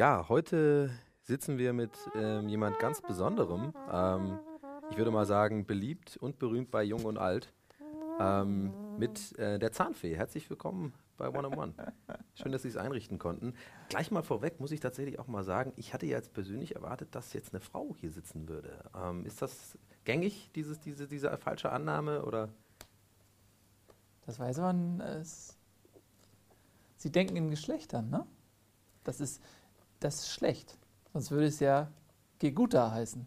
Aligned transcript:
Ja, 0.00 0.30
heute 0.30 0.90
sitzen 1.24 1.58
wir 1.58 1.74
mit 1.74 1.90
ähm, 2.14 2.48
jemand 2.48 2.78
ganz 2.78 3.02
Besonderem. 3.02 3.74
Ähm, 3.92 4.38
ich 4.90 4.96
würde 4.96 5.10
mal 5.10 5.26
sagen, 5.26 5.66
beliebt 5.66 6.16
und 6.16 6.38
berühmt 6.38 6.70
bei 6.70 6.82
Jung 6.82 7.04
und 7.04 7.18
Alt. 7.18 7.52
Ähm, 8.18 8.72
mit 8.96 9.38
äh, 9.38 9.58
der 9.58 9.72
Zahnfee. 9.72 10.16
Herzlich 10.16 10.48
willkommen 10.48 10.94
bei 11.18 11.28
One 11.28 11.48
on 11.48 11.58
One. 11.58 11.74
Schön, 12.32 12.50
dass 12.50 12.62
Sie 12.62 12.68
es 12.68 12.78
einrichten 12.78 13.18
konnten. 13.18 13.52
Gleich 13.90 14.10
mal 14.10 14.22
vorweg 14.22 14.58
muss 14.58 14.72
ich 14.72 14.80
tatsächlich 14.80 15.18
auch 15.18 15.26
mal 15.26 15.44
sagen, 15.44 15.74
ich 15.76 15.92
hatte 15.92 16.06
jetzt 16.06 16.32
persönlich 16.32 16.76
erwartet, 16.76 17.14
dass 17.14 17.34
jetzt 17.34 17.52
eine 17.52 17.60
Frau 17.60 17.94
hier 17.94 18.10
sitzen 18.10 18.48
würde. 18.48 18.82
Ähm, 18.96 19.26
ist 19.26 19.42
das 19.42 19.76
gängig, 20.04 20.50
dieses, 20.54 20.80
diese, 20.80 21.08
diese 21.08 21.36
falsche 21.36 21.72
Annahme? 21.72 22.24
Oder? 22.24 22.48
Das 24.24 24.38
weiß 24.40 24.60
man. 24.60 25.00
Äh, 25.00 25.22
Sie 26.96 27.12
denken 27.12 27.36
in 27.36 27.50
Geschlechtern, 27.50 28.08
ne? 28.08 28.26
Das 29.04 29.20
ist, 29.20 29.42
das 30.00 30.20
ist 30.20 30.30
schlecht. 30.30 30.76
Sonst 31.12 31.30
würde 31.30 31.46
es 31.46 31.60
ja 31.60 31.90
Geguta 32.38 32.90
heißen. 32.90 33.26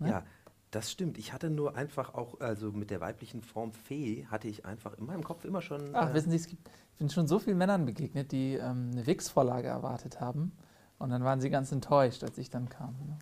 Ne? 0.00 0.08
Ja, 0.10 0.22
das 0.70 0.90
stimmt. 0.90 1.18
Ich 1.18 1.32
hatte 1.32 1.50
nur 1.50 1.76
einfach 1.76 2.14
auch, 2.14 2.40
also 2.40 2.72
mit 2.72 2.90
der 2.90 3.00
weiblichen 3.00 3.42
Form 3.42 3.72
Fee, 3.72 4.26
hatte 4.26 4.48
ich 4.48 4.66
einfach 4.66 4.94
in 4.98 5.06
meinem 5.06 5.24
Kopf 5.24 5.44
immer 5.44 5.62
schon. 5.62 5.94
Ach, 5.94 6.10
äh, 6.10 6.14
wissen 6.14 6.30
Sie, 6.30 6.36
es 6.36 6.46
gibt, 6.46 6.68
ich 6.68 6.98
bin 6.98 7.08
schon 7.10 7.26
so 7.26 7.38
vielen 7.38 7.58
Männern 7.58 7.86
begegnet, 7.86 8.32
die 8.32 8.54
ähm, 8.54 8.90
eine 8.92 9.06
Wix-Vorlage 9.06 9.68
erwartet 9.68 10.20
haben. 10.20 10.52
Und 10.98 11.10
dann 11.10 11.22
waren 11.22 11.40
sie 11.40 11.48
ganz 11.48 11.70
enttäuscht, 11.70 12.24
als 12.24 12.38
ich 12.38 12.50
dann 12.50 12.68
kam. 12.68 12.96
Ne? 12.98 13.18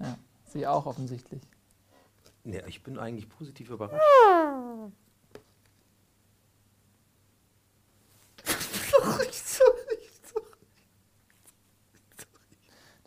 Ja, 0.00 0.16
Sie 0.44 0.66
auch 0.66 0.86
offensichtlich. 0.86 1.42
Ja, 2.44 2.64
ich 2.66 2.82
bin 2.82 2.98
eigentlich 2.98 3.28
positiv 3.28 3.70
überrascht. 3.70 4.00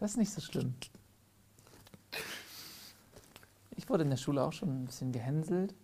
Das 0.02 0.14
ist 0.14 0.18
nicht 0.18 0.34
so 0.34 0.42
schlimm. 0.42 0.74
Ich 3.76 3.88
wurde 3.88 4.02
in 4.04 4.10
der 4.10 4.18
Schule 4.18 4.44
auch 4.44 4.52
schon 4.52 4.82
ein 4.82 4.86
bisschen 4.86 5.12
gehänselt 5.12 5.76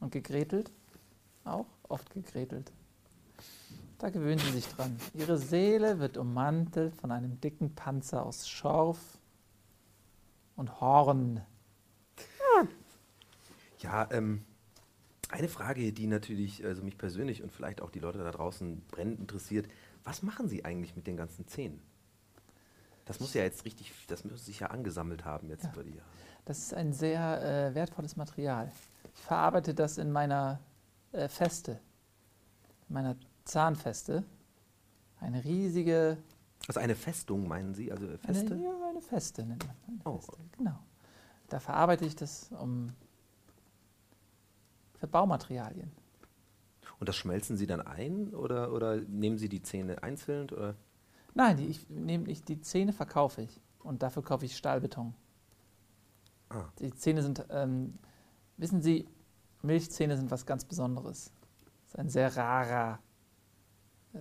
und 0.00 0.12
gegrätelt. 0.12 0.70
Auch 1.44 1.64
oft 1.88 2.10
gegrätelt. 2.10 2.70
Da 3.96 4.10
gewöhnen 4.10 4.38
Sie 4.38 4.50
sich 4.50 4.66
dran. 4.66 4.98
Ihre 5.14 5.38
Seele 5.38 5.98
wird 5.98 6.18
ummantelt 6.18 6.94
von 6.94 7.10
einem 7.10 7.40
dicken 7.40 7.74
Panzer 7.74 8.26
aus 8.26 8.46
Schorf 8.46 9.00
und 10.54 10.78
Horn. 10.78 11.40
Ja, 13.78 14.08
ähm, 14.10 14.44
eine 15.30 15.48
Frage, 15.48 15.90
die 15.94 16.06
natürlich 16.06 16.62
also 16.66 16.82
mich 16.82 16.98
persönlich 16.98 17.42
und 17.42 17.50
vielleicht 17.50 17.80
auch 17.80 17.90
die 17.90 18.00
Leute 18.00 18.18
da 18.18 18.30
draußen 18.30 18.82
brennend 18.90 19.20
interessiert. 19.20 19.68
Was 20.04 20.22
machen 20.22 20.48
Sie 20.48 20.66
eigentlich 20.66 20.96
mit 20.96 21.06
den 21.06 21.16
ganzen 21.16 21.46
Zähnen? 21.48 21.80
Das 23.04 23.20
muss 23.20 23.34
ja 23.34 23.42
jetzt 23.42 23.64
richtig, 23.64 23.92
das 24.06 24.24
muss 24.24 24.46
sich 24.46 24.60
ja 24.60 24.68
angesammelt 24.68 25.24
haben 25.24 25.48
jetzt 25.48 25.64
ja. 25.64 25.72
über 25.72 25.82
die 25.82 25.94
Jahre. 25.94 26.08
Das 26.44 26.58
ist 26.58 26.74
ein 26.74 26.92
sehr 26.92 27.42
äh, 27.42 27.74
wertvolles 27.74 28.16
Material. 28.16 28.70
Ich 29.14 29.20
verarbeite 29.22 29.74
das 29.74 29.98
in 29.98 30.10
meiner 30.10 30.60
äh, 31.12 31.28
Feste, 31.28 31.80
in 32.88 32.94
meiner 32.94 33.16
Zahnfeste. 33.44 34.24
Eine 35.20 35.44
riesige. 35.44 36.16
Also 36.66 36.80
eine 36.80 36.96
Festung, 36.96 37.46
meinen 37.46 37.74
Sie? 37.74 37.92
Also 37.92 38.06
Feste? 38.18 38.54
Eine, 38.54 38.64
ja, 38.64 38.72
eine 38.88 39.00
Feste 39.00 39.44
nennt 39.44 39.66
man. 39.66 39.76
Eine 39.86 40.00
oh. 40.04 40.18
Feste. 40.18 40.38
Genau. 40.56 40.78
Da 41.48 41.60
verarbeite 41.60 42.04
ich 42.04 42.16
das 42.16 42.50
um 42.58 42.92
für 44.98 45.06
Baumaterialien. 45.06 45.90
Und 46.98 47.08
das 47.08 47.16
schmelzen 47.16 47.56
Sie 47.56 47.66
dann 47.66 47.80
ein 47.80 48.32
oder, 48.32 48.72
oder 48.72 48.96
nehmen 48.96 49.36
Sie 49.36 49.48
die 49.48 49.62
Zähne 49.62 50.02
einzeln? 50.02 50.48
Oder? 50.50 50.76
Nein, 51.34 51.56
die, 51.56 51.66
ich 51.66 51.88
nehme 51.88 52.28
ich, 52.28 52.44
die 52.44 52.60
Zähne 52.60 52.92
verkaufe 52.92 53.42
ich 53.42 53.60
und 53.80 54.02
dafür 54.02 54.22
kaufe 54.22 54.44
ich 54.44 54.56
Stahlbeton. 54.56 55.14
Ah. 56.50 56.64
Die 56.78 56.92
Zähne 56.92 57.22
sind, 57.22 57.46
ähm, 57.50 57.98
wissen 58.56 58.82
Sie, 58.82 59.08
Milchzähne 59.62 60.16
sind 60.16 60.30
was 60.30 60.44
ganz 60.44 60.64
Besonderes. 60.64 61.32
Das 61.84 61.94
ist 61.94 61.98
ein 61.98 62.08
sehr 62.08 62.36
rarer, 62.36 62.98
äh, 64.12 64.18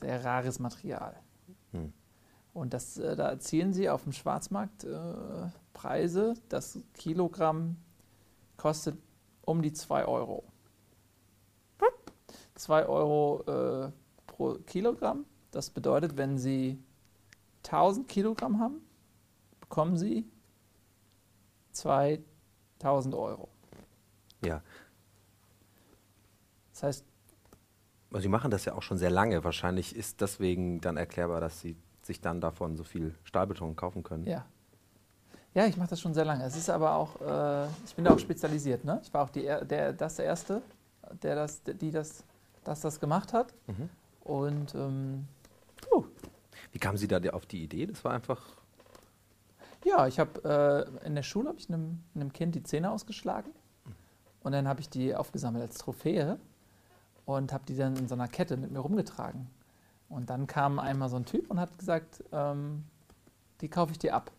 sehr 0.00 0.24
rares 0.24 0.58
Material. 0.58 1.16
Hm. 1.72 1.92
Und 2.52 2.74
das, 2.74 2.98
äh, 2.98 3.16
da 3.16 3.30
erzielen 3.30 3.72
Sie 3.72 3.88
auf 3.88 4.02
dem 4.02 4.12
Schwarzmarkt 4.12 4.84
äh, 4.84 5.48
Preise. 5.72 6.34
Das 6.48 6.78
Kilogramm 6.94 7.76
kostet 8.56 8.98
um 9.42 9.62
die 9.62 9.72
2 9.72 10.04
Euro. 10.04 10.44
2 12.60 12.86
Euro 12.86 13.42
äh, 13.46 13.92
pro 14.26 14.54
Kilogramm. 14.66 15.24
Das 15.50 15.70
bedeutet, 15.70 16.16
wenn 16.16 16.38
Sie 16.38 16.78
1000 17.64 18.08
Kilogramm 18.08 18.60
haben, 18.60 18.80
bekommen 19.60 19.96
Sie 19.96 20.24
2000 21.72 23.14
Euro. 23.14 23.48
Ja. 24.44 24.62
Das 26.72 26.82
heißt. 26.82 27.04
Also 28.12 28.22
Sie 28.22 28.28
machen 28.28 28.50
das 28.50 28.64
ja 28.64 28.74
auch 28.74 28.82
schon 28.82 28.98
sehr 28.98 29.10
lange. 29.10 29.44
Wahrscheinlich 29.44 29.94
ist 29.94 30.20
deswegen 30.20 30.80
dann 30.80 30.96
erklärbar, 30.96 31.40
dass 31.40 31.60
Sie 31.60 31.76
sich 32.02 32.20
dann 32.20 32.40
davon 32.40 32.76
so 32.76 32.84
viel 32.84 33.14
Stahlbeton 33.24 33.76
kaufen 33.76 34.02
können. 34.02 34.26
Ja, 34.26 34.46
ja, 35.54 35.66
ich 35.66 35.76
mache 35.76 35.90
das 35.90 36.00
schon 36.00 36.14
sehr 36.14 36.24
lange. 36.24 36.44
Es 36.44 36.56
ist 36.56 36.70
aber 36.70 36.94
auch, 36.94 37.20
äh, 37.20 37.66
ich 37.84 37.94
bin 37.94 38.04
da 38.04 38.12
auch 38.12 38.18
spezialisiert. 38.18 38.84
Ne? 38.84 39.00
Ich 39.02 39.12
war 39.12 39.24
auch 39.24 39.30
die, 39.30 39.42
der, 39.42 39.92
das 39.92 40.18
Erste, 40.18 40.62
der 41.22 41.34
das, 41.34 41.62
die 41.64 41.90
das, 41.90 42.22
das, 42.62 42.80
das 42.80 43.00
gemacht 43.00 43.32
hat. 43.32 43.52
Mhm. 43.66 43.88
Und 44.20 44.74
ähm. 44.74 45.26
Wie 46.72 46.78
kamen 46.78 46.98
Sie 46.98 47.08
da 47.08 47.18
auf 47.30 47.46
die 47.46 47.62
Idee? 47.62 47.86
Das 47.86 48.04
war 48.04 48.12
einfach. 48.12 48.42
Ja, 49.84 50.06
ich 50.06 50.18
habe 50.18 50.88
äh, 51.02 51.06
in 51.06 51.14
der 51.14 51.22
Schule 51.22 51.48
habe 51.48 51.58
ich 51.58 51.68
einem, 51.68 52.02
einem 52.14 52.32
Kind 52.32 52.54
die 52.54 52.62
Zähne 52.62 52.90
ausgeschlagen 52.90 53.50
und 54.42 54.52
dann 54.52 54.68
habe 54.68 54.80
ich 54.80 54.90
die 54.90 55.14
aufgesammelt 55.14 55.62
als 55.62 55.78
Trophäe 55.78 56.38
und 57.24 57.52
habe 57.52 57.64
die 57.66 57.76
dann 57.76 57.96
in 57.96 58.08
so 58.08 58.14
einer 58.14 58.28
Kette 58.28 58.56
mit 58.56 58.70
mir 58.70 58.80
rumgetragen. 58.80 59.48
Und 60.08 60.28
dann 60.28 60.46
kam 60.46 60.78
einmal 60.78 61.08
so 61.08 61.16
ein 61.16 61.24
Typ 61.24 61.50
und 61.50 61.60
hat 61.60 61.78
gesagt, 61.78 62.24
ähm, 62.32 62.84
die 63.60 63.68
kaufe 63.68 63.92
ich 63.92 63.98
dir 63.98 64.14
ab 64.14 64.32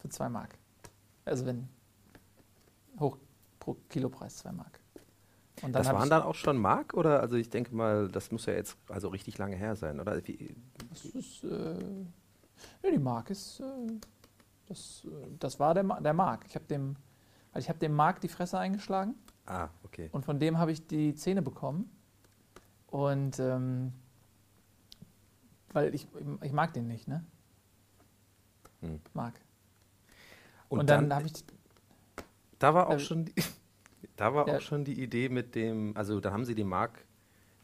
für 0.00 0.08
2 0.08 0.28
Mark. 0.28 0.58
Also 1.24 1.46
wenn 1.46 1.68
hoch 2.98 3.16
pro 3.60 3.76
Kilopreis 3.88 4.38
2 4.38 4.52
Mark. 4.52 4.80
Das 5.72 5.86
waren 5.92 6.10
dann 6.10 6.22
auch 6.22 6.34
schon 6.34 6.58
Mark 6.58 6.94
oder? 6.94 7.20
Also 7.20 7.36
ich 7.36 7.50
denke 7.50 7.74
mal, 7.74 8.08
das 8.08 8.30
muss 8.30 8.46
ja 8.46 8.54
jetzt 8.54 8.76
also 8.88 9.08
richtig 9.08 9.38
lange 9.38 9.56
her 9.56 9.76
sein, 9.76 10.00
oder? 10.00 10.26
Wie, 10.26 10.54
das 10.90 11.04
ist, 11.04 11.44
äh, 11.44 11.74
ja, 12.82 12.90
die 12.90 12.98
Mark 12.98 13.30
ist, 13.30 13.60
äh, 13.60 13.64
das, 14.66 15.06
das 15.38 15.60
war 15.60 15.74
der, 15.74 15.84
der 16.00 16.12
Mark. 16.12 16.44
Ich 16.48 16.54
habe 16.54 16.64
dem, 16.66 16.96
also 17.52 17.64
ich 17.64 17.68
habe 17.68 17.78
dem 17.78 17.94
Mark 17.94 18.20
die 18.20 18.28
Fresse 18.28 18.58
eingeschlagen. 18.58 19.14
Ah, 19.46 19.68
okay. 19.84 20.08
Und 20.12 20.24
von 20.24 20.38
dem 20.38 20.58
habe 20.58 20.72
ich 20.72 20.86
die 20.86 21.14
Zähne 21.14 21.42
bekommen. 21.42 21.90
Und 22.86 23.38
ähm, 23.38 23.92
weil 25.72 25.94
ich, 25.94 26.06
ich 26.42 26.52
mag 26.52 26.72
den 26.72 26.86
nicht, 26.86 27.08
ne? 27.08 27.24
Hm. 28.80 29.00
Mark. 29.12 29.40
Und, 30.68 30.80
und 30.80 30.90
dann, 30.90 31.08
dann 31.08 31.18
habe 31.18 31.26
ich. 31.26 31.44
Da 32.58 32.72
war 32.72 32.88
auch 32.88 32.94
äh, 32.94 32.98
schon 33.00 33.24
die, 33.26 33.34
da 34.16 34.34
war 34.34 34.48
ja. 34.48 34.56
auch 34.56 34.60
schon 34.60 34.84
die 34.84 35.00
Idee 35.02 35.28
mit 35.28 35.54
dem, 35.54 35.96
also 35.96 36.20
da 36.20 36.32
haben 36.32 36.44
sie 36.44 36.54
dem 36.54 36.68
Mark 36.68 37.04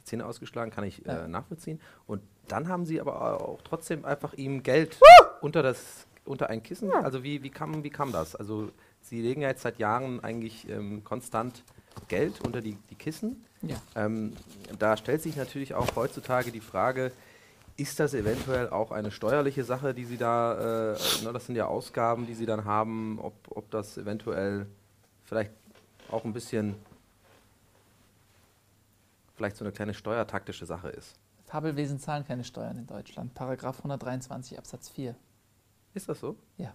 die 0.01 0.05
Zähne 0.05 0.27
ausgeschlagen, 0.27 0.71
kann 0.71 0.85
ich 0.85 1.03
ja. 1.05 1.25
äh, 1.25 1.29
nachvollziehen. 1.29 1.81
Und 2.07 2.23
dann 2.49 2.69
haben 2.69 2.87
sie 2.87 3.01
aber 3.01 3.41
auch 3.43 3.63
trotzdem 3.63 4.05
einfach 4.05 4.35
ihm 4.35 4.63
Geld 4.63 4.99
unter 5.41 5.63
das 5.63 6.07
unter 6.25 6.49
ein 6.51 6.63
Kissen. 6.63 6.91
Ja. 6.91 7.01
Also 7.01 7.23
wie, 7.23 7.43
wie, 7.43 7.51
kam, 7.51 7.83
wie 7.83 7.91
kam 7.91 8.13
das? 8.13 8.37
Also 8.37 8.71
sie 9.01 9.21
legen 9.21 9.43
ja 9.43 9.49
jetzt 9.49 9.63
seit 9.63 9.79
Jahren 9.79 10.23
eigentlich 10.23 10.69
ähm, 10.69 11.03
konstant 11.05 11.65
Geld 12.09 12.41
unter 12.41 12.61
die, 12.61 12.77
die 12.91 12.95
Kissen. 12.95 13.45
Ja. 13.63 13.77
Ähm, 13.95 14.35
da 14.79 14.97
stellt 14.97 15.23
sich 15.23 15.37
natürlich 15.37 15.75
auch 15.75 15.97
heutzutage 15.97 16.53
die 16.53 16.61
Frage, 16.61 17.13
ist 17.77 17.99
das 17.99 18.15
eventuell 18.15 18.69
auch 18.69 18.91
eine 18.91 19.11
steuerliche 19.11 19.65
Sache, 19.65 19.95
die 19.95 20.05
Sie 20.05 20.19
da, 20.19 20.93
äh, 20.93 21.25
ne, 21.25 21.33
das 21.33 21.47
sind 21.47 21.57
ja 21.57 21.67
Ausgaben, 21.67 22.27
die 22.27 22.35
Sie 22.35 22.47
dann 22.47 22.65
haben, 22.65 23.19
ob, 23.21 23.35
ob 23.49 23.71
das 23.71 23.97
eventuell 23.97 24.67
vielleicht 25.25 25.53
auch 26.13 26.25
ein 26.25 26.33
bisschen, 26.33 26.77
vielleicht 29.35 29.57
so 29.57 29.65
eine 29.65 29.73
kleine 29.73 29.95
steuertaktische 29.95 30.67
Sache 30.67 30.89
ist? 30.89 31.19
Fabelwesen 31.45 31.99
zahlen 31.99 32.25
keine 32.25 32.45
Steuern 32.45 32.79
in 32.79 32.87
Deutschland. 32.87 33.35
Paragraph 33.35 33.79
123 33.79 34.59
Absatz 34.59 34.89
4. 34.89 35.17
Ist 35.95 36.09
das 36.09 36.21
so? 36.21 36.37
Ja. 36.57 36.75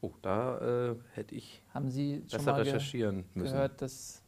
Oh, 0.00 0.12
da 0.22 0.90
äh, 0.90 0.96
hätte 1.14 1.34
ich 1.34 1.62
Haben 1.74 1.90
Sie 1.90 2.20
besser 2.20 2.36
schon 2.36 2.44
mal 2.46 2.54
recherchieren 2.62 3.16
ge 3.16 3.42
müssen. 3.42 3.52
gehört, 3.52 3.82
dass 3.82 4.22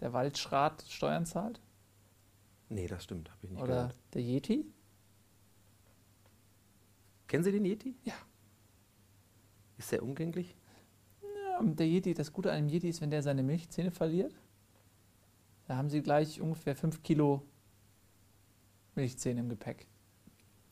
der 0.00 0.12
Waldschrat 0.12 0.84
Steuern 0.88 1.26
zahlt? 1.26 1.60
Nee, 2.68 2.86
das 2.86 3.04
stimmt, 3.04 3.30
habe 3.30 3.38
ich 3.42 3.50
nicht 3.50 3.62
Oder 3.62 3.74
gehört. 3.74 3.92
Oder 3.92 4.00
der 4.12 4.22
Yeti? 4.22 4.66
Kennen 7.26 7.44
Sie 7.44 7.52
den 7.52 7.64
Yeti? 7.64 7.96
Ja. 8.04 8.14
Ist 9.78 9.90
der 9.90 10.02
umgänglich? 10.02 10.54
Der 11.62 11.86
Yeti, 11.86 12.14
das 12.14 12.32
Gute 12.32 12.52
an 12.52 12.58
dem 12.58 12.68
Yeti 12.68 12.88
ist, 12.88 13.00
wenn 13.00 13.10
der 13.10 13.22
seine 13.22 13.42
Milchzähne 13.42 13.90
verliert, 13.90 14.34
da 15.66 15.76
haben 15.76 15.90
Sie 15.90 16.02
gleich 16.02 16.40
ungefähr 16.40 16.74
5 16.74 17.02
Kilo 17.02 17.42
Milchzähne 18.94 19.40
im 19.40 19.48
Gepäck. 19.48 19.86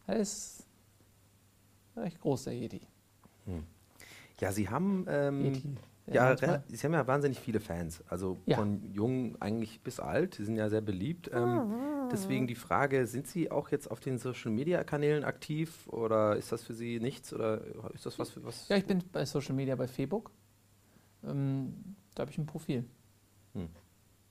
Er 0.07 0.17
ist 0.17 0.67
recht 1.97 2.21
groß, 2.21 2.45
der 2.45 2.55
Yeti. 2.55 2.81
Hm. 3.45 3.65
Ja, 4.41 4.53
Sie 4.53 4.69
haben 4.69 5.07
ähm, 5.09 5.77
ja, 6.07 6.35
ja 6.35 6.63
Sie 6.69 6.87
haben 6.87 6.93
ja 6.93 7.07
wahnsinnig 7.07 7.41
viele 7.41 7.61
Fans. 7.61 8.03
Also 8.09 8.39
ja. 8.47 8.57
von 8.57 8.83
jung 8.93 9.37
eigentlich 9.41 9.81
bis 9.81 9.99
alt. 9.99 10.35
Sie 10.35 10.45
sind 10.45 10.57
ja 10.57 10.69
sehr 10.69 10.81
beliebt. 10.81 11.31
Ähm, 11.33 12.09
deswegen 12.13 12.47
die 12.47 12.55
Frage: 12.55 13.07
Sind 13.07 13.27
Sie 13.27 13.51
auch 13.51 13.71
jetzt 13.71 13.91
auf 13.91 14.01
den 14.01 14.19
Social 14.19 14.53
Media 14.53 14.85
Kanälen 14.85 15.25
aktiv 15.25 15.89
oder 15.89 16.37
ist 16.37 16.53
das 16.53 16.63
für 16.63 16.75
Sie 16.75 17.01
nichts 17.01 17.33
oder 17.33 17.61
ist 17.95 18.07
das 18.07 18.19
was 18.19 18.31
für 18.31 18.45
was? 18.45 18.69
Ja, 18.69 18.77
ich 18.77 18.87
bin 18.87 19.03
bei 19.11 19.25
Social 19.25 19.55
Media 19.55 19.75
bei 19.75 19.89
Facebook. 19.89 20.31
Ähm, 21.27 21.97
da 22.15 22.23
habe 22.23 22.31
ich 22.31 22.39
ein 22.39 22.47
Profil. 22.47 22.85
Hm. 23.53 23.69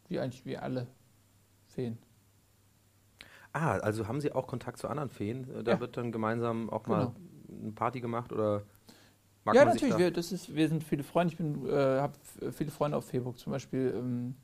Wie 0.07 0.19
eigentlich 0.19 0.45
wie 0.45 0.57
alle 0.57 0.87
Feen. 1.67 1.97
Ah, 3.53 3.77
also 3.77 4.07
haben 4.07 4.19
Sie 4.19 4.31
auch 4.33 4.47
Kontakt 4.47 4.77
zu 4.77 4.87
anderen 4.87 5.09
Feen? 5.09 5.47
Da 5.63 5.73
ja. 5.73 5.79
wird 5.79 5.97
dann 5.97 6.11
gemeinsam 6.11 6.69
auch 6.69 6.83
genau. 6.83 6.97
mal 6.97 7.15
eine 7.61 7.71
Party 7.71 8.01
gemacht 8.01 8.31
oder 8.33 8.63
mag 9.45 9.55
Ja, 9.55 9.65
natürlich. 9.65 9.93
Da 9.93 9.99
wir, 9.99 10.11
das 10.11 10.31
ist, 10.31 10.53
wir 10.53 10.67
sind 10.67 10.83
viele 10.83 11.03
Freunde. 11.03 11.33
Ich 11.33 11.39
äh, 11.39 11.99
habe 11.99 12.13
viele 12.51 12.71
Freunde 12.71 12.97
auf 12.97 13.05
Facebook. 13.05 13.39
Zum 13.39 13.51
Beispiel 13.51 13.93
ähm, 13.95 14.35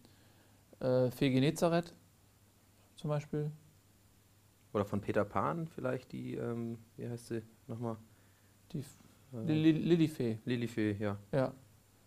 äh, 0.79 1.11
Fee 1.11 1.29
Genezareth. 1.29 1.93
Zum 2.95 3.09
Beispiel. 3.09 3.51
Oder 4.73 4.85
von 4.85 5.01
Peter 5.01 5.25
Pan 5.25 5.67
vielleicht 5.67 6.11
die, 6.11 6.35
ähm, 6.35 6.77
wie 6.95 7.09
heißt 7.09 7.27
sie 7.27 7.41
nochmal? 7.67 7.97
Die 8.71 8.79
äh, 9.33 9.71
Lilifee. 9.71 10.39
Lilifee, 10.45 10.93
ja. 10.93 11.17
Ja, 11.33 11.53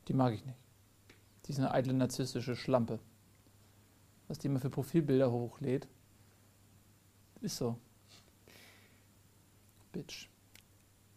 die 0.09 0.15
mag 0.15 0.35
ich 0.35 0.45
nicht. 0.45 0.59
Die 1.47 1.53
ist 1.53 1.59
eine 1.59 1.73
eitle 1.73 1.93
narzisstische 1.93 2.57
Schlampe. 2.57 2.99
Was 4.29 4.39
die 4.39 4.47
immer 4.47 4.61
für 4.61 4.71
Profilbilder 4.71 5.31
hochlädt. 5.31 5.87
Ist 7.41 7.57
so. 7.57 7.79
Bitch. 9.93 10.29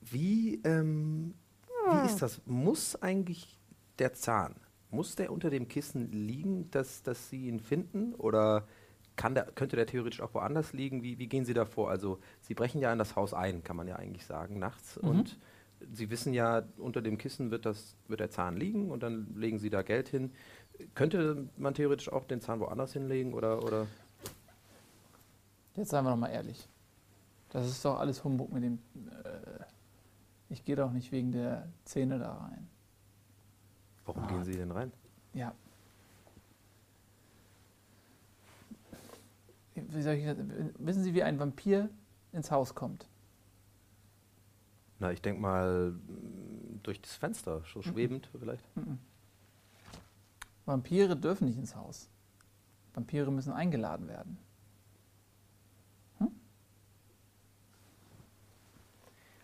Wie, 0.01 0.61
ähm, 0.63 1.33
wie 1.89 2.05
ist 2.05 2.21
das? 2.21 2.41
Muss 2.45 3.01
eigentlich 3.01 3.57
der 3.99 4.13
Zahn, 4.13 4.55
muss 4.91 5.15
der 5.15 5.31
unter 5.31 5.49
dem 5.49 5.67
Kissen 5.67 6.11
liegen, 6.11 6.69
dass, 6.71 7.03
dass 7.03 7.29
Sie 7.29 7.47
ihn 7.47 7.59
finden? 7.59 8.13
Oder 8.15 8.67
kann 9.15 9.33
der, 9.35 9.45
könnte 9.45 9.75
der 9.75 9.87
theoretisch 9.87 10.21
auch 10.21 10.33
woanders 10.33 10.73
liegen? 10.73 11.01
Wie, 11.01 11.17
wie 11.17 11.27
gehen 11.27 11.45
Sie 11.45 11.53
da 11.53 11.65
vor? 11.65 11.89
Also 11.89 12.19
Sie 12.41 12.53
brechen 12.53 12.79
ja 12.79 12.91
in 12.91 12.99
das 12.99 13.15
Haus 13.15 13.33
ein, 13.33 13.63
kann 13.63 13.75
man 13.75 13.87
ja 13.87 13.95
eigentlich 13.95 14.25
sagen, 14.25 14.59
nachts. 14.59 15.01
Mhm. 15.01 15.09
Und 15.09 15.39
Sie 15.93 16.09
wissen 16.09 16.33
ja, 16.33 16.63
unter 16.77 17.01
dem 17.01 17.17
Kissen 17.17 17.51
wird, 17.51 17.65
das, 17.65 17.95
wird 18.07 18.19
der 18.19 18.29
Zahn 18.29 18.57
liegen 18.57 18.89
und 18.89 19.03
dann 19.03 19.35
legen 19.35 19.59
Sie 19.59 19.69
da 19.69 19.81
Geld 19.81 20.09
hin. 20.09 20.31
Könnte 20.95 21.47
man 21.57 21.73
theoretisch 21.73 22.11
auch 22.11 22.25
den 22.25 22.41
Zahn 22.41 22.59
woanders 22.59 22.93
hinlegen? 22.93 23.33
Oder, 23.33 23.63
oder? 23.63 23.87
Jetzt 25.75 25.89
seien 25.89 26.03
wir 26.03 26.11
doch 26.11 26.17
mal 26.17 26.29
ehrlich. 26.29 26.67
Das 27.49 27.67
ist 27.67 27.83
doch 27.85 27.99
alles 27.99 28.23
Humbug 28.23 28.51
mit 28.51 28.63
dem. 28.63 28.79
Äh, 29.23 29.63
ich 30.49 30.65
gehe 30.65 30.75
doch 30.75 30.91
nicht 30.91 31.11
wegen 31.11 31.31
der 31.31 31.67
Zähne 31.85 32.19
da 32.19 32.33
rein. 32.33 32.67
Warum 34.05 34.23
ah. 34.23 34.27
gehen 34.27 34.43
Sie 34.43 34.55
denn 34.55 34.71
rein? 34.71 34.91
Ja. 35.33 35.53
Wie 39.75 40.01
soll 40.01 40.15
ich, 40.15 40.25
wissen 40.79 41.03
Sie, 41.03 41.13
wie 41.13 41.23
ein 41.23 41.39
Vampir 41.39 41.89
ins 42.31 42.49
Haus 42.49 42.73
kommt? 42.73 43.07
Na, 44.99 45.11
ich 45.11 45.21
denke 45.21 45.41
mal 45.41 45.91
mm, 45.91 46.81
durch 46.83 47.01
das 47.01 47.15
Fenster, 47.15 47.61
so 47.71 47.81
schwebend 47.81 48.29
mm 48.33 48.37
vielleicht. 48.39 48.75
Mm 48.75 48.95
Vampire 50.65 51.15
dürfen 51.15 51.45
nicht 51.47 51.57
ins 51.57 51.75
Haus. 51.77 52.09
Vampire 52.93 53.31
müssen 53.31 53.53
eingeladen 53.53 54.09
werden. 54.09 54.37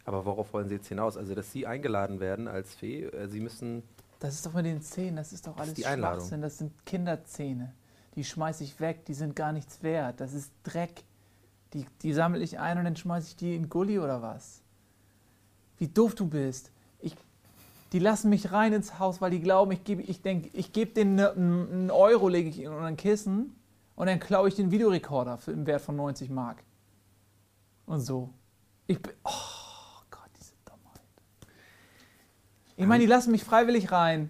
Aber 0.06 0.26
worauf 0.26 0.54
wollen 0.54 0.68
Sie 0.68 0.76
jetzt 0.76 0.88
hinaus? 0.88 1.18
Also, 1.18 1.34
dass 1.36 1.52
Sie 1.52 1.66
eingeladen 1.66 2.20
werden 2.20 2.48
als 2.48 2.74
Fee, 2.74 3.04
äh, 3.06 3.28
Sie 3.28 3.40
müssen. 3.40 3.84
Das 4.20 4.36
ist 4.36 4.46
doch 4.46 4.54
mit 4.54 4.66
den 4.66 4.82
Zähnen, 4.82 5.16
das 5.16 5.34
ist 5.34 5.48
doch 5.48 5.58
alles 5.58 5.74
die 5.74 5.86
Einladung. 5.86 6.42
Das 6.42 6.58
sind 6.58 6.86
Kinderzähne. 6.86 7.74
Die 8.16 8.24
schmeiße 8.24 8.64
ich 8.64 8.80
weg, 8.80 9.06
die 9.06 9.14
sind 9.14 9.36
gar 9.36 9.52
nichts 9.52 9.82
wert. 9.84 10.20
Das 10.20 10.34
ist 10.34 10.52
Dreck. 10.64 11.04
Die, 11.74 11.86
die 12.02 12.14
sammle 12.14 12.44
ich 12.44 12.60
ein 12.60 12.78
und 12.78 12.84
dann 12.84 12.96
schmeiße 12.96 13.30
ich 13.30 13.36
die 13.36 13.56
in 13.56 13.70
Gully 13.70 14.00
oder 14.00 14.22
was? 14.22 14.63
Wie 15.78 15.88
doof 15.88 16.16
du 16.16 16.28
bist. 16.28 16.72
Ich, 17.00 17.16
die 17.92 18.00
lassen 18.00 18.30
mich 18.30 18.52
rein 18.52 18.74
ins 18.74 19.00
Haus, 19.00 19.22
weil 19.22 19.32
die 19.32 19.42
glauben, 19.42 19.72
ich 19.72 19.84
gebe 19.84 20.02
ich 20.02 20.22
denk, 20.22 20.50
ich 20.54 20.72
geb 20.74 20.96
denen 20.96 21.16
ne, 21.16 21.32
einen 21.32 21.92
Euro, 21.92 22.30
lege 22.30 22.50
ich 22.50 22.62
in 22.62 22.72
ein 22.72 22.98
Kissen 22.98 23.56
und 23.96 24.08
dann 24.08 24.20
klaue 24.20 24.48
ich 24.48 24.56
den 24.56 24.72
Videorekorder 24.72 25.38
für, 25.38 25.52
im 25.52 25.66
Wert 25.66 25.82
von 25.82 25.96
90 25.96 26.30
Mark. 26.30 26.64
Und 27.86 28.00
so. 28.00 28.30
Ich 28.88 29.02
bin. 29.02 29.14
Oh. 29.24 29.32
Ich 32.76 32.88
meine, 32.88 33.02
die 33.02 33.08
lassen 33.08 33.32
mich 33.32 33.44
freiwillig 33.44 33.92
rein. 33.92 34.30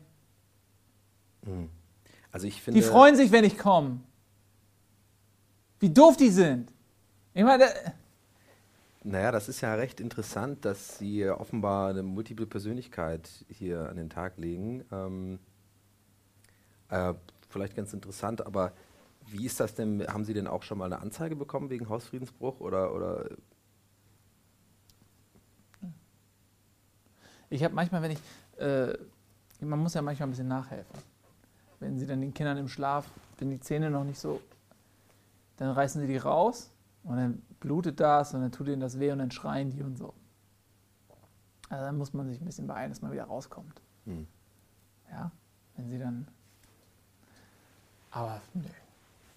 Hm. 1.45 1.69
Also 2.31 2.47
ich 2.47 2.61
finde, 2.61 2.79
die 2.79 2.85
freuen 2.85 3.15
sich, 3.15 3.31
wenn 3.31 3.43
ich 3.43 3.57
komme. 3.57 4.01
Wie 5.79 5.89
doof 5.89 6.17
die 6.17 6.29
sind. 6.29 6.71
Ich 7.33 7.43
meine, 7.43 7.65
naja, 9.03 9.31
das 9.31 9.49
ist 9.49 9.61
ja 9.61 9.73
recht 9.75 9.99
interessant, 9.99 10.65
dass 10.65 10.97
Sie 10.97 11.27
offenbar 11.29 11.89
eine 11.89 12.03
multiple 12.03 12.45
Persönlichkeit 12.45 13.29
hier 13.49 13.89
an 13.89 13.97
den 13.97 14.09
Tag 14.09 14.37
legen. 14.37 14.85
Ähm, 14.91 15.39
äh, 16.89 17.13
vielleicht 17.49 17.75
ganz 17.75 17.93
interessant, 17.93 18.45
aber 18.45 18.73
wie 19.27 19.45
ist 19.45 19.59
das 19.59 19.75
denn? 19.75 20.05
Haben 20.07 20.25
Sie 20.25 20.33
denn 20.33 20.47
auch 20.47 20.63
schon 20.63 20.77
mal 20.77 20.85
eine 20.85 21.01
Anzeige 21.01 21.35
bekommen 21.35 21.69
wegen 21.69 21.89
Hausfriedensbruch 21.89 22.59
oder, 22.59 22.93
oder 22.93 23.29
Ich 27.53 27.63
habe 27.63 27.75
manchmal, 27.75 28.01
wenn 28.01 28.11
ich, 28.11 28.19
äh, 28.57 28.97
man 29.59 29.77
muss 29.77 29.93
ja 29.93 30.01
manchmal 30.01 30.27
ein 30.27 30.31
bisschen 30.31 30.47
nachhelfen. 30.47 30.97
Wenn 31.79 31.99
sie 31.99 32.07
dann 32.07 32.19
den 32.19 32.33
Kindern 32.33 32.57
im 32.57 32.67
Schlaf, 32.67 33.05
wenn 33.37 33.51
die 33.51 33.59
Zähne 33.59 33.91
noch 33.91 34.03
nicht 34.03 34.19
so, 34.19 34.41
dann 35.57 35.69
reißen 35.69 36.01
sie 36.01 36.07
die 36.07 36.17
raus 36.17 36.72
und 37.03 37.17
dann 37.17 37.41
blutet 37.59 37.99
das 37.99 38.33
und 38.33 38.41
dann 38.41 38.51
tut 38.51 38.67
ihnen 38.67 38.81
das 38.81 38.99
weh 38.99 39.11
und 39.11 39.19
dann 39.19 39.31
schreien 39.31 39.69
die 39.69 39.83
und 39.83 39.97
so. 39.97 40.13
Also 41.69 41.85
dann 41.85 41.97
muss 41.97 42.13
man 42.13 42.27
sich 42.27 42.39
ein 42.39 42.45
bisschen 42.45 42.67
beeilen, 42.67 42.91
dass 42.91 43.01
man 43.01 43.11
wieder 43.11 43.25
rauskommt. 43.25 43.81
Hm. 44.05 44.27
Ja, 45.09 45.31
wenn 45.75 45.89
sie 45.89 45.97
dann. 45.97 46.27
Aber 48.11 48.41
nee. 48.53 48.69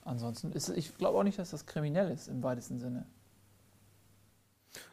Ansonsten 0.05 0.52
ist 0.52 0.69
ich 0.69 0.97
glaube 0.99 1.19
auch 1.19 1.25
nicht, 1.25 1.38
dass 1.38 1.50
das 1.50 1.67
kriminell 1.67 2.11
ist 2.11 2.29
im 2.29 2.43
weitesten 2.43 2.79
Sinne. 2.79 3.07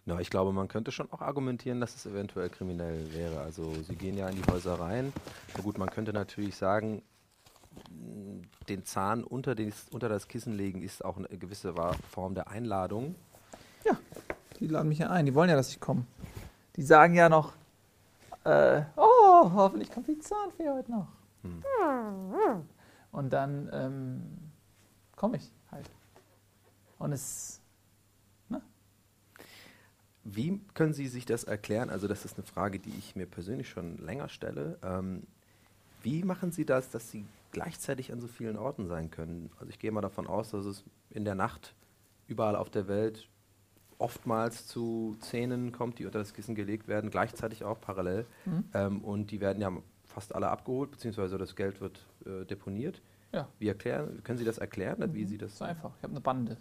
Na, 0.05 0.19
ich 0.19 0.29
glaube, 0.29 0.53
man 0.53 0.67
könnte 0.67 0.91
schon 0.91 1.11
auch 1.11 1.21
argumentieren, 1.21 1.79
dass 1.79 1.95
es 1.95 2.05
eventuell 2.05 2.49
kriminell 2.49 3.13
wäre. 3.13 3.41
Also 3.41 3.73
sie 3.83 3.95
gehen 3.95 4.17
ja 4.17 4.27
in 4.29 4.41
die 4.41 4.51
Häuser 4.51 4.79
rein. 4.79 5.13
Na 5.55 5.61
gut, 5.61 5.77
man 5.77 5.89
könnte 5.89 6.13
natürlich 6.13 6.55
sagen, 6.55 7.03
den 8.69 8.85
Zahn 8.85 9.23
unter, 9.23 9.55
den, 9.55 9.73
unter 9.91 10.09
das 10.09 10.27
Kissen 10.27 10.53
legen 10.53 10.81
ist 10.81 11.03
auch 11.03 11.17
eine 11.17 11.27
gewisse 11.27 11.73
Form 12.09 12.35
der 12.35 12.49
Einladung. 12.49 13.15
Ja, 13.85 13.97
die 14.59 14.67
laden 14.67 14.89
mich 14.89 14.99
ja 14.99 15.09
ein. 15.09 15.25
Die 15.25 15.35
wollen 15.35 15.49
ja, 15.49 15.55
dass 15.55 15.69
ich 15.69 15.79
komme. 15.79 16.05
Die 16.75 16.83
sagen 16.83 17.13
ja 17.13 17.29
noch, 17.29 17.53
äh, 18.45 18.83
oh, 18.95 19.51
hoffentlich 19.53 19.91
kommt 19.91 20.07
die 20.07 20.19
Zahnfee 20.19 20.69
heute 20.69 20.91
noch. 20.91 21.07
Hm. 21.43 21.63
Und 23.11 23.31
dann 23.31 23.69
ähm, 23.73 24.21
komme 25.15 25.37
ich 25.37 25.51
halt. 25.71 25.89
Und 26.97 27.11
es 27.11 27.63
wie 30.23 30.61
können 30.73 30.93
Sie 30.93 31.07
sich 31.07 31.25
das 31.25 31.43
erklären? 31.43 31.89
Also 31.89 32.07
das 32.07 32.25
ist 32.25 32.37
eine 32.37 32.45
Frage, 32.45 32.79
die 32.79 32.93
ich 32.97 33.15
mir 33.15 33.25
persönlich 33.25 33.69
schon 33.69 33.97
länger 33.97 34.29
stelle. 34.29 34.77
Ähm, 34.81 35.23
wie 36.03 36.23
machen 36.23 36.51
Sie 36.51 36.65
das, 36.65 36.89
dass 36.89 37.09
Sie 37.09 37.25
gleichzeitig 37.51 38.11
an 38.11 38.21
so 38.21 38.27
vielen 38.27 38.57
Orten 38.57 38.87
sein 38.87 39.09
können? 39.09 39.49
Also 39.59 39.69
ich 39.69 39.79
gehe 39.79 39.91
mal 39.91 40.01
davon 40.01 40.27
aus, 40.27 40.51
dass 40.51 40.65
es 40.65 40.83
in 41.09 41.25
der 41.25 41.35
Nacht 41.35 41.73
überall 42.27 42.55
auf 42.55 42.69
der 42.69 42.87
Welt 42.87 43.27
oftmals 43.97 44.67
zu 44.67 45.15
Szenen 45.21 45.71
kommt, 45.71 45.99
die 45.99 46.05
unter 46.05 46.19
das 46.19 46.33
Kissen 46.33 46.55
gelegt 46.55 46.87
werden, 46.87 47.09
gleichzeitig 47.09 47.63
auch 47.63 47.79
parallel. 47.79 48.25
Mhm. 48.45 48.63
Ähm, 48.73 49.01
und 49.03 49.31
die 49.31 49.39
werden 49.39 49.61
ja 49.61 49.71
fast 50.05 50.35
alle 50.35 50.49
abgeholt, 50.49 50.91
beziehungsweise 50.91 51.37
das 51.37 51.55
Geld 51.55 51.79
wird 51.81 52.05
äh, 52.25 52.45
deponiert. 52.45 53.01
Ja. 53.31 53.47
Wie 53.59 53.67
erklären, 53.67 54.21
können 54.23 54.37
Sie 54.37 54.45
das 54.45 54.57
erklären, 54.57 54.99
mhm. 54.99 55.13
wie 55.13 55.25
Sie 55.25 55.37
das? 55.37 55.51
Das 55.51 55.55
ist 55.55 55.61
einfach. 55.61 55.91
Ich 55.97 56.03
habe 56.03 56.11
eine 56.11 56.21
Bande. 56.21 56.57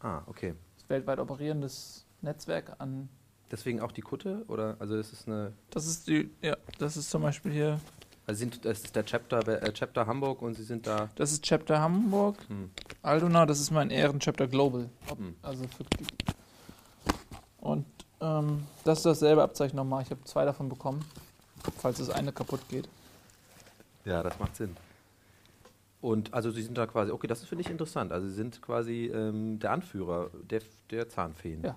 Ah, 0.00 0.22
okay. 0.26 0.54
Das 0.76 0.88
weltweit 0.88 1.18
operierendes 1.18 2.06
Netzwerk 2.20 2.74
an. 2.78 3.08
Deswegen 3.50 3.80
auch 3.80 3.92
die 3.92 4.00
Kutte? 4.00 4.44
Oder 4.48 4.76
also 4.80 4.96
das 4.96 5.12
ist 5.12 5.28
eine. 5.28 5.52
Das 5.70 5.86
ist 5.86 6.08
die, 6.08 6.30
ja, 6.42 6.56
das 6.78 6.96
ist 6.96 7.10
zum 7.10 7.22
Beispiel 7.22 7.52
hier. 7.52 7.80
Also 8.26 8.38
sind, 8.38 8.64
das 8.64 8.80
ist 8.80 8.96
der 8.96 9.04
Chapter, 9.04 9.46
äh, 9.62 9.72
Chapter 9.72 10.06
Hamburg 10.06 10.40
und 10.40 10.54
Sie 10.54 10.62
sind 10.62 10.86
da. 10.86 11.10
Das 11.16 11.30
ist 11.32 11.42
Chapter 11.44 11.80
Hamburg. 11.80 12.36
Hm. 12.48 12.70
Aldona, 13.02 13.44
das 13.44 13.60
ist 13.60 13.70
mein 13.70 13.90
Ehren-Chapter 13.90 14.46
Global. 14.46 14.88
Hm. 15.08 15.34
Also 15.42 15.64
für, 15.64 15.84
und 17.60 17.86
ähm, 18.20 18.64
das 18.84 18.98
ist 18.98 19.06
dasselbe 19.06 19.42
Abzeichen 19.42 19.76
nochmal. 19.76 20.02
Ich 20.02 20.10
habe 20.10 20.24
zwei 20.24 20.44
davon 20.44 20.68
bekommen, 20.68 21.04
falls 21.78 21.98
das 21.98 22.10
eine 22.10 22.32
kaputt 22.32 22.60
geht. 22.68 22.88
Ja, 24.04 24.22
das 24.22 24.38
macht 24.38 24.56
Sinn. 24.56 24.76
Und 26.00 26.32
also 26.34 26.50
sie 26.50 26.62
sind 26.62 26.76
da 26.76 26.86
quasi, 26.86 27.10
okay, 27.12 27.26
das 27.26 27.44
finde 27.44 27.62
ich 27.62 27.70
interessant. 27.70 28.12
Also 28.12 28.28
sie 28.28 28.34
sind 28.34 28.60
quasi 28.60 29.06
ähm, 29.06 29.58
der 29.58 29.72
Anführer 29.72 30.30
der, 30.50 30.60
der 30.90 31.08
Zahnfeen. 31.08 31.62
Ja. 31.62 31.76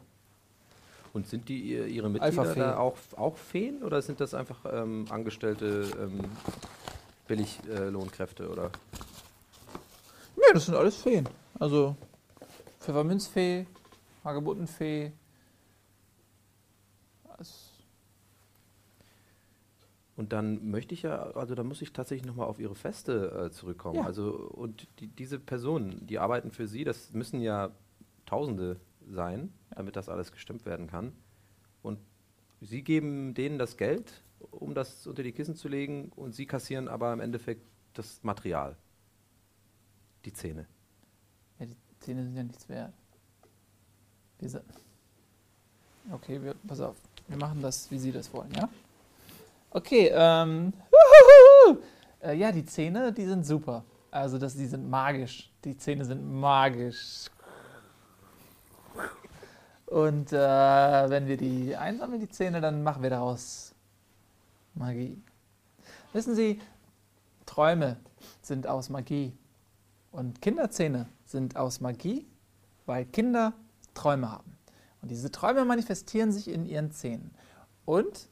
Und 1.14 1.28
sind 1.28 1.50
die 1.50 1.74
ihre 1.74 2.10
Mitglieder 2.10 2.56
da 2.56 2.78
auch, 2.78 2.98
auch 3.16 3.38
Feen 3.38 3.84
oder 3.84 4.02
sind 4.02 4.20
das 4.20 4.34
einfach 4.34 4.66
ähm, 4.72 5.06
angestellte 5.10 5.88
ähm, 6.00 6.20
Billiglohnkräfte 7.28 8.44
äh, 8.44 8.48
oder? 8.48 8.72
Nee, 10.36 10.54
das 10.54 10.66
sind 10.66 10.76
alles 10.76 10.98
Feen. 10.98 11.28
Also 11.60 11.96
Pfefferminzfee, 12.80 13.66
Hagebuttenfee. 14.24 15.12
Und 20.16 20.34
dann 20.34 20.72
möchte 20.72 20.96
ich 20.96 21.04
ja, 21.04 21.30
also 21.32 21.54
da 21.54 21.64
muss 21.64 21.82
ich 21.84 21.94
tatsächlich 21.94 22.26
nochmal 22.26 22.48
auf 22.48 22.60
Ihre 22.60 22.74
Feste 22.74 23.46
äh, 23.46 23.52
zurückkommen. 23.52 23.98
Ja. 23.98 24.06
Also 24.06 24.32
und 24.32 24.88
die, 25.00 25.08
diese 25.08 25.38
Personen, 25.38 26.08
die 26.08 26.18
arbeiten 26.18 26.52
für 26.52 26.68
Sie, 26.68 26.84
das 26.84 27.14
müssen 27.14 27.40
ja 27.40 27.70
Tausende 28.26 28.78
sein, 29.10 29.54
damit 29.72 29.96
das 29.96 30.10
alles 30.10 30.32
gestimmt 30.32 30.66
werden 30.66 30.88
kann. 30.88 31.14
Und 31.82 32.00
Sie 32.60 32.84
geben 32.84 33.34
denen 33.34 33.60
das 33.60 33.78
Geld, 33.78 34.24
um 34.52 34.74
das 34.74 35.06
unter 35.06 35.24
die 35.24 35.32
Kissen 35.32 35.56
zu 35.56 35.68
legen, 35.68 36.12
und 36.16 36.34
Sie 36.34 36.46
kassieren 36.46 36.88
aber 36.88 37.14
im 37.14 37.20
Endeffekt 37.20 37.66
das 37.94 38.24
Material, 38.24 38.76
die 40.26 40.34
Zähne. 40.34 40.66
Ja, 41.60 41.66
die 41.66 41.76
Zähne 42.00 42.24
sind 42.24 42.36
ja 42.36 42.44
nichts 42.44 42.68
wert. 42.70 42.94
Wir 44.40 44.62
okay, 46.12 46.42
wir, 46.42 46.56
pass 46.68 46.80
auf, 46.80 46.96
wir 47.28 47.38
machen 47.38 47.62
das, 47.62 47.90
wie 47.92 47.98
Sie 47.98 48.12
das 48.12 48.32
wollen, 48.34 48.52
ja? 48.54 48.70
Okay, 49.72 50.12
ähm. 50.14 50.74
Äh, 52.20 52.36
ja, 52.36 52.52
die 52.52 52.66
Zähne, 52.66 53.14
die 53.14 53.26
sind 53.26 53.46
super. 53.46 53.84
Also 54.10 54.38
das, 54.38 54.56
die 54.56 54.66
sind 54.66 54.90
magisch. 54.90 55.52
Die 55.64 55.78
Zähne 55.78 56.06
sind 56.06 56.28
magisch. 56.28 57.30
Und 59.88 60.34
äh, 60.34 60.38
wenn 61.10 61.28
wir 61.28 61.38
die 61.38 61.76
einsammeln, 61.76 62.20
die 62.20 62.30
Zähne, 62.30 62.60
dann 62.60 62.84
machen 62.84 63.04
wir 63.04 63.10
daraus 63.10 63.74
Magie. 64.74 65.22
Wissen 66.14 66.36
Sie, 66.36 66.60
Träume 67.46 67.98
sind 68.42 68.68
aus 68.68 68.90
Magie. 68.90 69.34
Und 70.12 70.42
Kinderzähne 70.42 71.08
sind 71.26 71.56
aus 71.56 71.80
Magie, 71.80 72.28
weil 72.86 73.06
Kinder 73.06 73.54
Träume 73.94 74.32
haben. 74.32 74.58
Und 75.02 75.10
diese 75.10 75.32
Träume 75.32 75.64
manifestieren 75.64 76.32
sich 76.32 76.50
in 76.50 76.66
ihren 76.66 76.92
Zähnen. 76.92 77.32
Und 77.86 78.30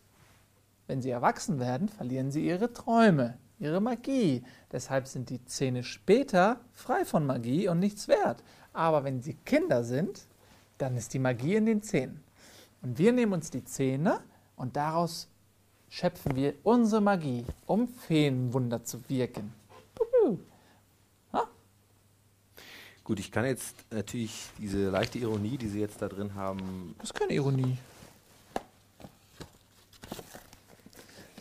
wenn 0.87 1.01
sie 1.01 1.09
erwachsen 1.09 1.59
werden, 1.59 1.87
verlieren 1.87 2.31
sie 2.31 2.45
ihre 2.45 2.73
Träume, 2.73 3.37
ihre 3.59 3.79
Magie. 3.79 4.43
Deshalb 4.71 5.07
sind 5.07 5.29
die 5.29 5.43
Zähne 5.45 5.83
später 5.83 6.59
frei 6.73 7.05
von 7.05 7.25
Magie 7.25 7.69
und 7.69 7.79
nichts 7.79 8.07
wert. 8.07 8.43
Aber 8.73 9.03
wenn 9.05 9.21
sie 9.21 9.35
Kinder 9.35 9.83
sind, 9.83 10.27
dann 10.77 10.97
ist 10.97 11.13
die 11.13 11.19
Magie 11.19 11.55
in 11.55 11.65
den 11.65 11.81
Zähnen. 11.81 12.23
Und 12.81 12.97
wir 12.97 13.11
nehmen 13.11 13.33
uns 13.33 13.49
die 13.49 13.63
Zähne 13.63 14.19
und 14.55 14.75
daraus 14.75 15.27
schöpfen 15.89 16.35
wir 16.35 16.55
unsere 16.63 17.01
Magie, 17.01 17.45
um 17.65 17.87
Feenwunder 17.87 18.83
zu 18.83 19.07
wirken. 19.09 19.53
Gut, 23.05 23.19
ich 23.19 23.31
kann 23.31 23.45
jetzt 23.45 23.75
natürlich 23.91 24.49
diese 24.57 24.89
leichte 24.89 25.19
Ironie, 25.19 25.59
die 25.59 25.67
Sie 25.67 25.79
jetzt 25.79 26.01
da 26.01 26.09
drin 26.09 26.33
haben. 26.33 26.95
Das 26.97 27.11
ist 27.11 27.13
keine 27.13 27.33
Ironie. 27.33 27.77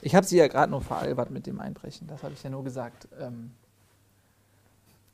Ich 0.03 0.14
habe 0.14 0.26
sie 0.26 0.37
ja 0.37 0.47
gerade 0.47 0.71
nur 0.71 0.83
veralbert 0.83 1.31
mit 1.31 1.47
dem 1.47 1.61
Einbrechen, 1.61 2.07
das 2.07 2.23
habe 2.23 2.35
ich 2.35 2.43
ja 2.43 2.50
nur 2.50 2.62
gesagt. 2.62 3.09
Ähm, 3.19 3.53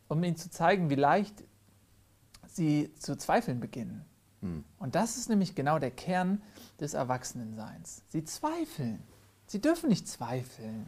um 0.08 0.24
ihnen 0.24 0.36
zu 0.36 0.50
zeigen, 0.50 0.90
wie 0.90 0.96
leicht 0.96 1.44
sie 2.48 2.92
zu 2.98 3.16
zweifeln 3.16 3.60
beginnen. 3.60 4.04
Und 4.42 4.94
das 4.94 5.18
ist 5.18 5.28
nämlich 5.28 5.54
genau 5.54 5.78
der 5.78 5.90
Kern 5.90 6.40
des 6.80 6.94
Erwachsenenseins. 6.94 8.02
Sie 8.08 8.24
zweifeln. 8.24 9.02
Sie 9.46 9.60
dürfen 9.60 9.90
nicht 9.90 10.08
zweifeln. 10.08 10.86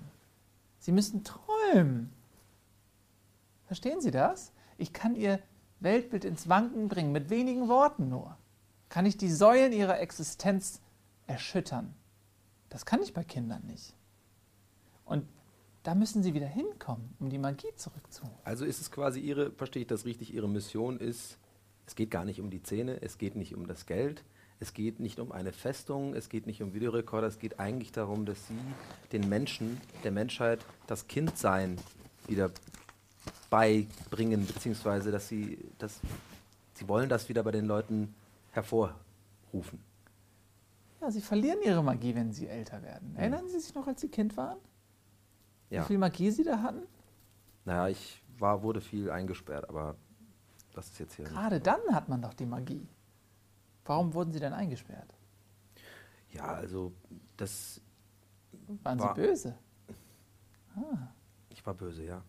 Sie 0.78 0.92
müssen 0.92 1.22
träumen. 1.22 2.10
Verstehen 3.66 4.00
Sie 4.00 4.10
das? 4.10 4.52
Ich 4.78 4.92
kann 4.92 5.14
Ihr 5.14 5.38
Weltbild 5.80 6.24
ins 6.24 6.48
Wanken 6.48 6.88
bringen, 6.88 7.12
mit 7.12 7.28
wenigen 7.28 7.68
Worten 7.68 8.08
nur. 8.08 8.36
Kann 8.88 9.04
ich 9.04 9.16
die 9.16 9.30
Säulen 9.30 9.72
Ihrer 9.72 10.00
Existenz 10.00 10.80
erschüttern. 11.26 11.94
Das 12.68 12.86
kann 12.86 13.02
ich 13.02 13.12
bei 13.12 13.24
Kindern 13.24 13.66
nicht. 13.66 13.94
Und 15.04 15.26
da 15.82 15.94
müssen 15.94 16.22
sie 16.22 16.32
wieder 16.32 16.46
hinkommen, 16.46 17.14
um 17.18 17.28
die 17.28 17.38
Magie 17.38 17.74
zurückzuholen. 17.76 18.38
Also 18.44 18.64
ist 18.64 18.80
es 18.80 18.90
quasi 18.90 19.20
ihre, 19.20 19.50
verstehe 19.50 19.82
ich 19.82 19.88
das 19.88 20.04
richtig, 20.04 20.32
ihre 20.32 20.48
Mission 20.48 20.98
ist, 20.98 21.38
es 21.86 21.94
geht 21.94 22.10
gar 22.10 22.24
nicht 22.24 22.40
um 22.40 22.50
die 22.50 22.62
Zähne, 22.62 23.00
es 23.02 23.18
geht 23.18 23.36
nicht 23.36 23.54
um 23.54 23.66
das 23.66 23.86
Geld, 23.86 24.24
es 24.60 24.74
geht 24.74 25.00
nicht 25.00 25.18
um 25.18 25.32
eine 25.32 25.52
Festung, 25.52 26.14
es 26.14 26.28
geht 26.28 26.46
nicht 26.46 26.62
um 26.62 26.72
Videorekorder, 26.72 27.26
es 27.26 27.38
geht 27.38 27.58
eigentlich 27.58 27.92
darum, 27.92 28.24
dass 28.24 28.46
sie 28.46 28.58
den 29.10 29.28
Menschen, 29.28 29.80
der 30.04 30.12
Menschheit, 30.12 30.64
das 30.86 31.08
Kindsein 31.08 31.78
wieder 32.28 32.50
beibringen, 33.50 34.46
beziehungsweise 34.46 35.10
dass 35.10 35.28
sie, 35.28 35.58
dass, 35.78 36.00
sie 36.74 36.88
wollen 36.88 37.08
das 37.08 37.28
wieder 37.28 37.42
bei 37.42 37.50
den 37.50 37.66
Leuten 37.66 38.14
hervorrufen. 38.52 39.80
Ja, 41.00 41.10
sie 41.10 41.20
verlieren 41.20 41.58
ihre 41.64 41.82
Magie, 41.82 42.14
wenn 42.14 42.32
sie 42.32 42.46
älter 42.46 42.80
werden. 42.82 43.16
Erinnern 43.16 43.48
Sie 43.48 43.58
sich 43.58 43.74
noch, 43.74 43.88
als 43.88 44.00
Sie 44.00 44.08
Kind 44.08 44.36
waren? 44.36 44.58
Ja. 45.68 45.82
Wie 45.82 45.86
viel 45.88 45.98
Magie 45.98 46.30
Sie 46.30 46.44
da 46.44 46.62
hatten? 46.62 46.82
Naja, 47.64 47.88
ich 47.88 48.22
war, 48.38 48.62
wurde 48.62 48.80
viel 48.80 49.10
eingesperrt, 49.10 49.68
aber 49.68 49.96
das 50.72 50.88
ist 50.88 50.98
jetzt 50.98 51.14
hier. 51.14 51.26
Gerade 51.26 51.60
dann 51.60 51.80
hat 51.90 52.08
man 52.08 52.22
doch 52.22 52.34
die 52.34 52.46
Magie. 52.46 52.88
Warum 53.84 54.14
wurden 54.14 54.32
Sie 54.32 54.40
denn 54.40 54.52
eingesperrt? 54.52 55.14
Ja, 56.30 56.44
also 56.44 56.92
das. 57.36 57.80
Waren 58.82 58.98
war, 58.98 59.14
Sie 59.14 59.20
böse? 59.20 59.58
Ah. 60.76 61.08
Ich 61.50 61.64
war 61.66 61.74
böse, 61.74 62.04
ja. 62.04 62.22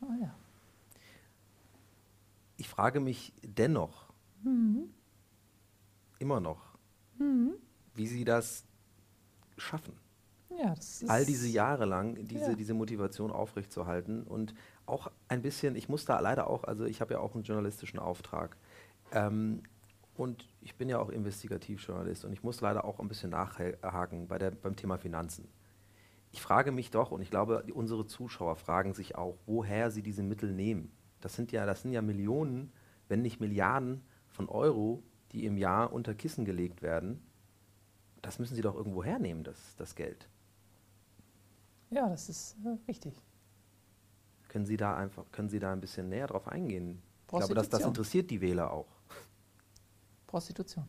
Ah 0.00 0.14
ja. 0.20 0.34
Ich 2.56 2.68
frage 2.68 3.00
mich 3.00 3.32
dennoch, 3.42 4.12
mhm. 4.42 4.88
immer 6.18 6.40
noch, 6.40 6.78
mhm. 7.18 7.54
wie 7.94 8.06
sie 8.06 8.24
das 8.24 8.64
schaffen. 9.56 9.98
Ja, 10.58 10.74
all 11.08 11.24
diese 11.24 11.48
Jahre 11.48 11.86
lang 11.86 12.14
diese, 12.26 12.50
ja. 12.50 12.54
diese 12.54 12.74
Motivation 12.74 13.30
aufrechtzuerhalten 13.30 14.22
und 14.22 14.54
auch 14.86 15.10
ein 15.28 15.42
bisschen, 15.42 15.76
ich 15.76 15.88
muss 15.88 16.04
da 16.04 16.18
leider 16.20 16.48
auch, 16.48 16.64
also 16.64 16.84
ich 16.84 17.00
habe 17.00 17.14
ja 17.14 17.20
auch 17.20 17.34
einen 17.34 17.44
journalistischen 17.44 17.98
Auftrag 17.98 18.56
ähm, 19.12 19.62
und 20.14 20.48
ich 20.60 20.76
bin 20.76 20.88
ja 20.88 20.98
auch 20.98 21.08
Investigativjournalist 21.08 22.24
und 22.24 22.32
ich 22.32 22.42
muss 22.42 22.60
leider 22.60 22.84
auch 22.84 23.00
ein 23.00 23.08
bisschen 23.08 23.30
nachhaken 23.30 24.28
bei 24.28 24.38
der, 24.38 24.50
beim 24.50 24.76
Thema 24.76 24.98
Finanzen. 24.98 25.48
Ich 26.32 26.40
frage 26.40 26.72
mich 26.72 26.90
doch 26.90 27.10
und 27.10 27.20
ich 27.20 27.30
glaube, 27.30 27.64
unsere 27.74 28.06
Zuschauer 28.06 28.56
fragen 28.56 28.94
sich 28.94 29.16
auch, 29.16 29.36
woher 29.46 29.90
sie 29.90 30.02
diese 30.02 30.22
Mittel 30.22 30.52
nehmen. 30.52 30.90
Das 31.20 31.34
sind 31.34 31.52
ja, 31.52 31.66
das 31.66 31.82
sind 31.82 31.92
ja 31.92 32.02
Millionen, 32.02 32.72
wenn 33.08 33.22
nicht 33.22 33.40
Milliarden 33.40 34.02
von 34.28 34.48
Euro, 34.48 35.02
die 35.32 35.44
im 35.44 35.56
Jahr 35.56 35.92
unter 35.92 36.14
Kissen 36.14 36.44
gelegt 36.44 36.82
werden. 36.82 37.22
Das 38.22 38.38
müssen 38.38 38.54
sie 38.54 38.62
doch 38.62 38.74
irgendwo 38.74 39.04
hernehmen, 39.04 39.44
das, 39.44 39.76
das 39.76 39.94
Geld. 39.94 40.28
Ja, 41.90 42.08
das 42.08 42.28
ist 42.28 42.56
äh, 42.64 42.78
richtig. 42.88 43.22
Können 44.52 44.66
Sie 44.66 44.76
da 44.76 44.94
einfach, 44.94 45.24
können 45.32 45.48
Sie 45.48 45.58
da 45.58 45.72
ein 45.72 45.80
bisschen 45.80 46.10
näher 46.10 46.26
drauf 46.26 46.46
eingehen? 46.46 47.00
Ich 47.22 47.28
glaube, 47.28 47.54
das, 47.54 47.70
das 47.70 47.80
interessiert 47.86 48.30
die 48.30 48.42
Wähler 48.42 48.70
auch. 48.70 48.86
Prostitution. 50.26 50.86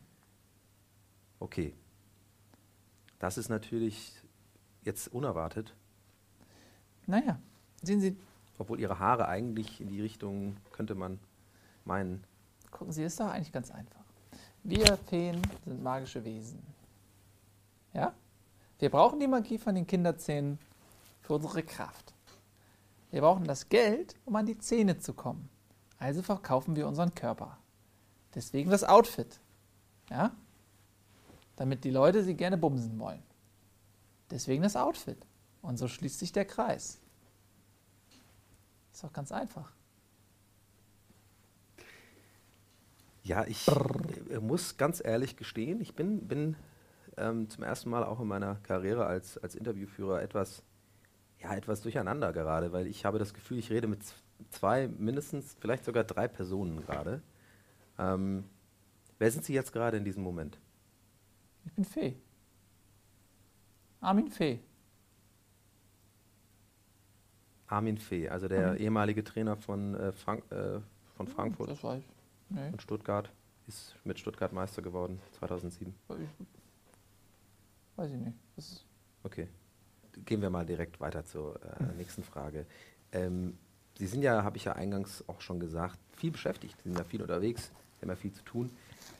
Okay. 1.38 1.72
Das 3.18 3.38
ist 3.38 3.48
natürlich 3.48 4.12
jetzt 4.82 5.08
unerwartet. 5.08 5.74
Naja, 7.06 7.38
sehen 7.80 8.02
Sie. 8.02 8.18
Obwohl 8.58 8.80
Ihre 8.80 8.98
Haare 8.98 9.28
eigentlich 9.28 9.80
in 9.80 9.88
die 9.88 10.02
Richtung, 10.02 10.58
könnte 10.70 10.94
man 10.94 11.18
meinen. 11.86 12.22
Gucken 12.70 12.92
Sie, 12.92 13.02
ist 13.02 13.18
doch 13.18 13.30
eigentlich 13.30 13.52
ganz 13.52 13.70
einfach. 13.70 14.04
Wir 14.62 14.98
Feen 15.08 15.40
sind 15.64 15.82
magische 15.82 16.22
Wesen. 16.22 16.62
Ja? 17.94 18.12
Wir 18.78 18.90
brauchen 18.90 19.20
die 19.20 19.26
Magie 19.26 19.56
von 19.56 19.74
den 19.74 19.86
Kinderzähnen 19.86 20.58
für 21.22 21.32
unsere 21.32 21.62
Kraft. 21.62 22.13
Wir 23.14 23.20
brauchen 23.20 23.44
das 23.44 23.68
Geld, 23.68 24.16
um 24.24 24.34
an 24.34 24.44
die 24.44 24.58
Zähne 24.58 24.98
zu 24.98 25.14
kommen. 25.14 25.48
Also 25.98 26.20
verkaufen 26.20 26.74
wir 26.74 26.88
unseren 26.88 27.14
Körper. 27.14 27.58
Deswegen 28.34 28.72
das 28.72 28.82
Outfit. 28.82 29.38
Ja? 30.10 30.34
Damit 31.54 31.84
die 31.84 31.92
Leute 31.92 32.24
sie 32.24 32.34
gerne 32.34 32.58
bumsen 32.58 32.98
wollen. 32.98 33.22
Deswegen 34.32 34.64
das 34.64 34.74
Outfit. 34.74 35.24
Und 35.62 35.76
so 35.76 35.86
schließt 35.86 36.18
sich 36.18 36.32
der 36.32 36.44
Kreis. 36.44 36.98
Ist 38.92 39.04
doch 39.04 39.12
ganz 39.12 39.30
einfach. 39.30 39.70
Ja, 43.22 43.44
ich 43.44 43.64
Brrr. 43.64 44.40
muss 44.40 44.76
ganz 44.76 45.00
ehrlich 45.04 45.36
gestehen, 45.36 45.80
ich 45.80 45.94
bin, 45.94 46.26
bin 46.26 46.56
ähm, 47.16 47.48
zum 47.48 47.62
ersten 47.62 47.90
Mal 47.90 48.02
auch 48.02 48.18
in 48.18 48.26
meiner 48.26 48.56
Karriere 48.56 49.06
als, 49.06 49.38
als 49.38 49.54
Interviewführer 49.54 50.20
etwas 50.20 50.64
ja, 51.44 51.54
etwas 51.54 51.82
durcheinander 51.82 52.32
gerade, 52.32 52.72
weil 52.72 52.86
ich 52.86 53.04
habe 53.04 53.18
das 53.18 53.34
Gefühl, 53.34 53.58
ich 53.58 53.70
rede 53.70 53.86
mit 53.86 54.00
zwei, 54.50 54.88
mindestens, 54.88 55.56
vielleicht 55.60 55.84
sogar 55.84 56.04
drei 56.04 56.26
Personen 56.26 56.80
gerade. 56.80 57.22
Ähm, 57.98 58.44
wer 59.18 59.30
sind 59.30 59.44
Sie 59.44 59.52
jetzt 59.52 59.72
gerade 59.72 59.96
in 59.96 60.04
diesem 60.04 60.22
Moment? 60.22 60.58
Ich 61.66 61.72
bin 61.72 61.84
Fee. 61.84 62.16
Armin 64.00 64.28
Fee. 64.28 64.60
Armin 67.66 67.98
Fee, 67.98 68.28
also 68.28 68.48
der 68.48 68.68
Armin. 68.68 68.80
ehemalige 68.82 69.24
Trainer 69.24 69.56
von, 69.56 69.94
äh, 69.94 70.12
Frank 70.12 70.50
äh, 70.50 70.80
von 71.16 71.28
Frankfurt. 71.28 71.70
Das 71.70 71.82
weiß 71.82 72.02
ich. 72.02 72.12
Nee. 72.50 72.68
Und 72.70 72.82
Stuttgart. 72.82 73.30
Ist 73.66 73.96
mit 74.04 74.18
Stuttgart 74.18 74.52
Meister 74.52 74.82
geworden, 74.82 75.20
2007. 75.32 75.94
Weiß 76.06 76.18
ich 78.10 78.18
nicht. 78.18 78.84
okay. 79.22 79.48
Gehen 80.24 80.42
wir 80.42 80.50
mal 80.50 80.64
direkt 80.64 81.00
weiter 81.00 81.24
zur 81.24 81.56
äh, 81.56 81.96
nächsten 81.96 82.22
Frage. 82.22 82.66
Ähm, 83.12 83.58
Sie 83.96 84.06
sind 84.06 84.22
ja, 84.22 84.42
habe 84.42 84.56
ich 84.56 84.64
ja 84.64 84.72
eingangs 84.72 85.22
auch 85.28 85.40
schon 85.40 85.60
gesagt, 85.60 85.98
viel 86.16 86.32
beschäftigt. 86.32 86.76
Sie 86.82 86.88
sind 86.88 86.98
ja 86.98 87.04
viel 87.04 87.22
unterwegs, 87.22 87.70
haben 88.00 88.10
ja 88.10 88.16
viel 88.16 88.32
zu 88.32 88.42
tun. 88.42 88.70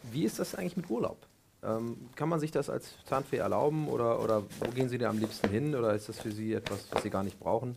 Wie 0.03 0.25
ist 0.25 0.39
das 0.39 0.55
eigentlich 0.55 0.77
mit 0.77 0.91
Urlaub? 0.91 1.17
Ähm, 1.63 2.09
kann 2.15 2.29
man 2.29 2.41
sich 2.41 2.51
das 2.51 2.69
als 2.69 2.93
Zahnfee 3.07 3.39
erlauben 3.39 3.89
oder, 3.89 4.23
oder 4.23 4.43
wo 4.61 4.71
gehen 4.71 4.89
Sie 4.89 4.99
da 4.99 5.09
am 5.09 5.19
liebsten 5.19 5.49
hin 5.49 5.75
oder 5.75 5.95
ist 5.95 6.09
das 6.09 6.21
für 6.21 6.31
Sie 6.31 6.53
etwas, 6.53 6.87
was 6.91 7.03
Sie 7.03 7.11
gar 7.11 7.23
nicht 7.23 7.41
brauchen? 7.41 7.77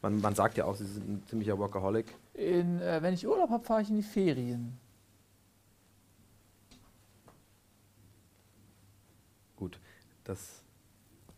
Man, 0.00 0.20
man 0.20 0.34
sagt 0.34 0.56
ja 0.56 0.64
auch, 0.64 0.76
Sie 0.76 0.86
sind 0.86 1.08
ein 1.08 1.22
ziemlicher 1.26 1.58
Workaholic. 1.58 2.06
In, 2.34 2.80
äh, 2.80 3.02
wenn 3.02 3.12
ich 3.12 3.26
Urlaub 3.26 3.50
habe, 3.50 3.64
fahre 3.64 3.82
ich 3.82 3.90
in 3.90 3.96
die 3.96 4.02
Ferien. 4.02 4.78
Gut, 9.56 9.78
das, 10.24 10.62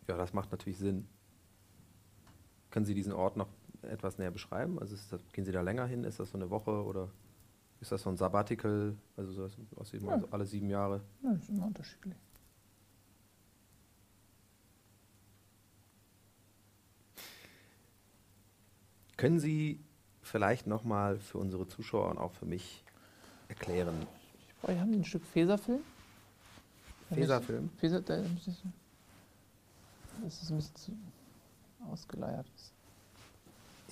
ja, 0.07 0.17
das 0.17 0.33
macht 0.33 0.51
natürlich 0.51 0.77
Sinn. 0.77 1.07
Können 2.71 2.85
Sie 2.85 2.93
diesen 2.93 3.13
Ort 3.13 3.37
noch 3.37 3.49
etwas 3.81 4.17
näher 4.17 4.31
beschreiben? 4.31 4.79
Also 4.79 4.95
das, 4.95 5.21
gehen 5.33 5.45
Sie 5.45 5.51
da 5.51 5.61
länger 5.61 5.85
hin? 5.85 6.03
Ist 6.03 6.19
das 6.19 6.31
so 6.31 6.37
eine 6.37 6.49
Woche 6.49 6.83
oder 6.83 7.09
ist 7.79 7.91
das 7.91 8.01
so 8.01 8.09
ein 8.09 8.17
Sabbatical? 8.17 8.95
Also 9.15 9.31
so 9.31 9.43
aus 9.75 9.91
ja. 9.91 10.23
alle 10.31 10.45
sieben 10.45 10.69
Jahre? 10.69 11.01
Ja, 11.23 11.33
das 11.33 11.43
ist 11.43 11.49
immer 11.49 11.67
unterschiedlich. 11.67 12.15
Können 19.17 19.39
Sie 19.39 19.79
vielleicht 20.21 20.67
nochmal 20.67 21.19
für 21.19 21.39
unsere 21.39 21.67
Zuschauer 21.67 22.11
und 22.11 22.19
auch 22.19 22.33
für 22.33 22.45
mich 22.45 22.83
erklären? 23.47 24.05
Wir 24.65 24.79
haben 24.79 24.93
ein 24.93 25.05
Stück 25.05 25.25
Faserfilm. 25.25 25.81
Faserfilm? 27.09 27.69
Faser, 27.79 28.03
das 30.23 30.41
ist 30.41 30.51
ein 30.51 30.57
bisschen 30.57 30.99
ausgeleiert. 31.91 32.47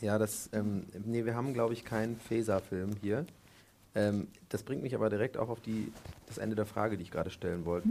Ja, 0.02 0.18
das, 0.18 0.50
ähm, 0.54 0.86
nee, 1.06 1.26
wir 1.26 1.36
haben, 1.36 1.54
glaube 1.54 1.74
ich, 1.74 1.86
keinen 1.86 2.18
Faserfilm 2.18 2.92
hier. 3.02 3.26
Ähm, 3.96 4.28
das 4.50 4.64
bringt 4.64 4.84
mich 4.84 4.94
aber 4.94 5.10
direkt 5.10 5.38
auch 5.38 5.50
auf 5.50 5.62
die, 5.62 5.92
das 6.28 6.38
Ende 6.38 6.56
der 6.56 6.66
Frage, 6.66 6.98
die 6.98 7.04
ich 7.04 7.12
gerade 7.12 7.30
stellen 7.30 7.66
wollte. 7.66 7.88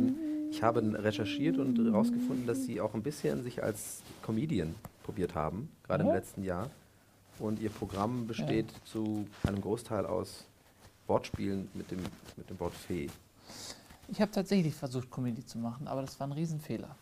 Ich 0.51 0.63
habe 0.63 0.83
recherchiert 1.03 1.59
und 1.59 1.79
herausgefunden, 1.79 2.47
dass 2.47 2.65
Sie 2.65 2.81
auch 2.81 2.95
ein 2.95 3.03
bisschen 3.03 3.43
sich 3.43 3.63
als 3.63 4.03
Comedian 4.23 4.75
probiert 5.03 5.35
haben, 5.35 5.71
gerade 5.83 6.05
ja. 6.05 6.11
im 6.11 6.15
letzten 6.15 6.45
Jahr. 6.45 6.71
Und 7.39 7.59
Ihr 7.59 7.71
Programm 7.71 8.27
besteht 8.27 8.71
ja. 8.71 8.79
zu 8.85 9.27
einem 9.43 9.61
Großteil 9.61 10.07
aus 10.07 10.45
Wortspielen 11.07 11.69
mit 11.75 11.91
dem, 11.91 12.01
mit 12.37 12.49
dem 12.49 12.61
Wort 12.61 12.75
Fee. 12.75 13.09
Ich 14.09 14.21
habe 14.21 14.31
tatsächlich 14.31 14.75
versucht, 14.75 15.11
Comedy 15.11 15.45
zu 15.45 15.59
machen, 15.59 15.89
aber 15.89 16.03
das 16.03 16.21
war 16.21 16.27
ein 16.27 16.33
Riesenfehler. 16.33 16.95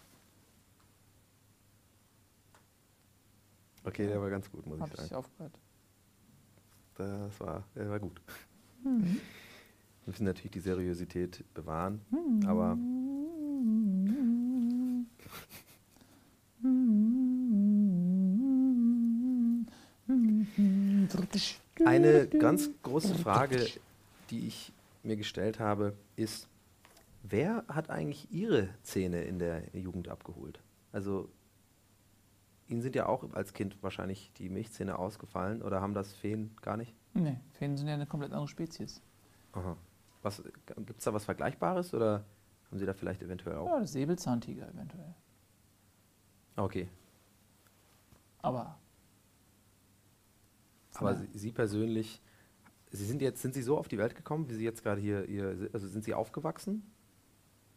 Okay, 3.84 4.06
der 4.06 4.20
war 4.20 4.30
ganz 4.30 4.50
gut, 4.50 4.66
muss 4.66 4.80
Hab 4.80 4.88
ich 4.88 4.96
sagen. 4.96 5.06
Ich 5.06 5.14
aufgehört. 5.14 5.58
Das 6.94 7.40
war, 7.40 7.64
der 7.74 7.90
war 7.90 7.98
gut. 7.98 8.20
Mhm. 8.84 9.04
Wir 9.04 9.20
müssen 10.06 10.24
natürlich 10.24 10.52
die 10.52 10.60
Seriosität 10.60 11.44
bewahren, 11.54 12.00
mhm. 12.10 12.46
aber 12.46 12.76
eine 21.84 22.26
ganz 22.26 22.70
große 22.82 23.14
Frage, 23.14 23.66
die 24.30 24.46
ich 24.46 24.72
mir 25.02 25.16
gestellt 25.16 25.58
habe, 25.60 25.94
ist, 26.16 26.48
wer 27.22 27.64
hat 27.68 27.90
eigentlich 27.90 28.30
Ihre 28.32 28.68
Zähne 28.82 29.22
in 29.24 29.38
der 29.38 29.62
Jugend 29.72 30.08
abgeholt? 30.08 30.60
Also 30.92 31.28
Ihnen 32.72 32.80
sind 32.80 32.96
ja 32.96 33.06
auch 33.06 33.34
als 33.34 33.52
Kind 33.52 33.82
wahrscheinlich 33.82 34.32
die 34.38 34.48
Milchzähne 34.48 34.98
ausgefallen 34.98 35.62
oder 35.62 35.82
haben 35.82 35.92
das 35.92 36.14
Feen 36.14 36.56
gar 36.62 36.78
nicht? 36.78 36.94
Nee, 37.12 37.38
Feen 37.52 37.76
sind 37.76 37.86
ja 37.86 37.94
eine 37.94 38.06
komplett 38.06 38.32
andere 38.32 38.48
Spezies. 38.48 39.02
Aha. 39.52 39.76
Gibt 40.76 40.98
es 40.98 41.04
da 41.04 41.12
was 41.12 41.26
Vergleichbares 41.26 41.92
oder 41.92 42.24
haben 42.70 42.78
Sie 42.78 42.86
da 42.86 42.94
vielleicht 42.94 43.20
eventuell 43.20 43.56
auch? 43.56 43.66
Ja, 43.66 43.80
das 43.80 43.92
Säbelzahntiger 43.92 44.68
eventuell. 44.70 45.14
Okay. 46.56 46.88
Aber. 48.38 48.78
Aber 50.94 51.14
Sie, 51.16 51.28
Sie, 51.34 51.52
persönlich, 51.52 52.22
Sie 52.90 53.04
sind 53.04 53.20
jetzt, 53.20 53.42
sind 53.42 53.52
Sie 53.52 53.62
so 53.62 53.76
auf 53.76 53.88
die 53.88 53.98
Welt 53.98 54.14
gekommen, 54.14 54.48
wie 54.48 54.54
Sie 54.54 54.64
jetzt 54.64 54.82
gerade 54.82 55.00
hier, 55.00 55.24
hier, 55.26 55.68
also 55.74 55.88
sind 55.88 56.04
Sie 56.04 56.14
aufgewachsen? 56.14 56.90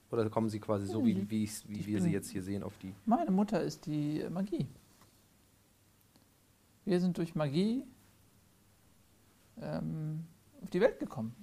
Oder 0.09 0.29
kommen 0.29 0.47
Sie 0.47 0.61
quasi 0.61 0.87
so, 0.87 1.05
wie, 1.05 1.29
wie, 1.29 1.49
wie 1.67 1.85
wir 1.85 2.01
Sie 2.01 2.11
jetzt 2.11 2.29
hier 2.29 2.43
sehen, 2.43 2.63
auf 2.63 2.77
die? 2.77 2.93
Meine 3.05 3.31
Mutter 3.31 3.61
ist 3.61 3.85
die 3.85 4.25
Magie. 4.29 4.67
Wir 6.85 7.01
sind 7.01 7.17
durch 7.17 7.35
Magie 7.35 7.83
ähm, 9.59 10.25
auf 10.61 10.69
die 10.69 10.79
Welt 10.79 10.99
gekommen. 10.99 11.35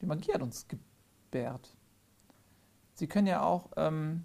Die 0.00 0.06
Magie 0.06 0.32
hat 0.32 0.42
uns 0.42 0.66
gebärt. 0.66 1.76
Sie 2.94 3.06
können 3.06 3.26
ja 3.26 3.42
auch, 3.42 3.70
ähm, 3.76 4.24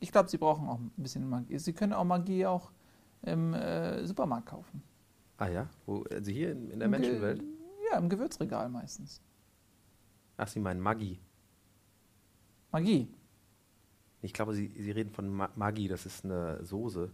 ich 0.00 0.12
glaube, 0.12 0.28
Sie 0.28 0.38
brauchen 0.38 0.68
auch 0.68 0.78
ein 0.78 0.90
bisschen 0.96 1.28
Magie. 1.28 1.58
Sie 1.58 1.72
können 1.72 1.92
auch 1.92 2.04
Magie 2.04 2.44
auch 2.44 2.72
im 3.22 3.54
äh, 3.54 4.04
Supermarkt 4.04 4.46
kaufen. 4.46 4.82
Ah 5.38 5.48
ja? 5.48 5.68
Wo, 5.86 6.02
also 6.10 6.30
hier 6.30 6.52
in, 6.52 6.70
in 6.70 6.78
der 6.80 6.86
Im 6.86 6.90
Menschenwelt? 6.90 7.40
Ge 7.40 7.48
ja, 7.90 7.98
im 7.98 8.08
Gewürzregal 8.08 8.68
meistens. 8.68 9.20
Ach, 10.36 10.48
Sie 10.48 10.60
meinen 10.60 10.80
Magie? 10.80 11.20
Magie. 12.72 13.08
Ich 14.22 14.32
glaube, 14.32 14.54
Sie, 14.54 14.72
Sie 14.76 14.90
reden 14.90 15.10
von 15.10 15.28
Ma 15.28 15.50
Magie, 15.54 15.86
das 15.86 16.06
ist 16.06 16.24
eine 16.24 16.64
Soße. 16.64 17.12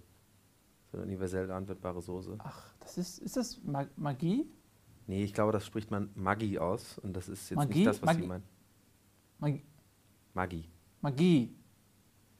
So 0.90 0.96
eine 0.96 1.06
universell 1.06 1.50
anwendbare 1.50 2.02
Soße. 2.02 2.36
Ach, 2.38 2.74
das 2.80 2.98
ist, 2.98 3.18
ist 3.18 3.36
das 3.36 3.62
Mag 3.62 3.96
Magie? 3.96 4.50
Nee, 5.06 5.22
ich 5.22 5.32
glaube, 5.34 5.52
das 5.52 5.64
spricht 5.64 5.90
man 5.90 6.10
Magie 6.14 6.58
aus 6.58 6.98
und 6.98 7.14
das 7.14 7.28
ist 7.28 7.48
jetzt 7.50 7.56
Magie? 7.56 7.78
nicht 7.78 7.86
das, 7.86 8.02
was 8.02 8.06
Magie? 8.06 8.20
Sie 8.22 8.26
meinen. 8.26 8.44
Magie. 9.38 9.64
Magie. 10.34 10.68
Magie. 11.00 11.56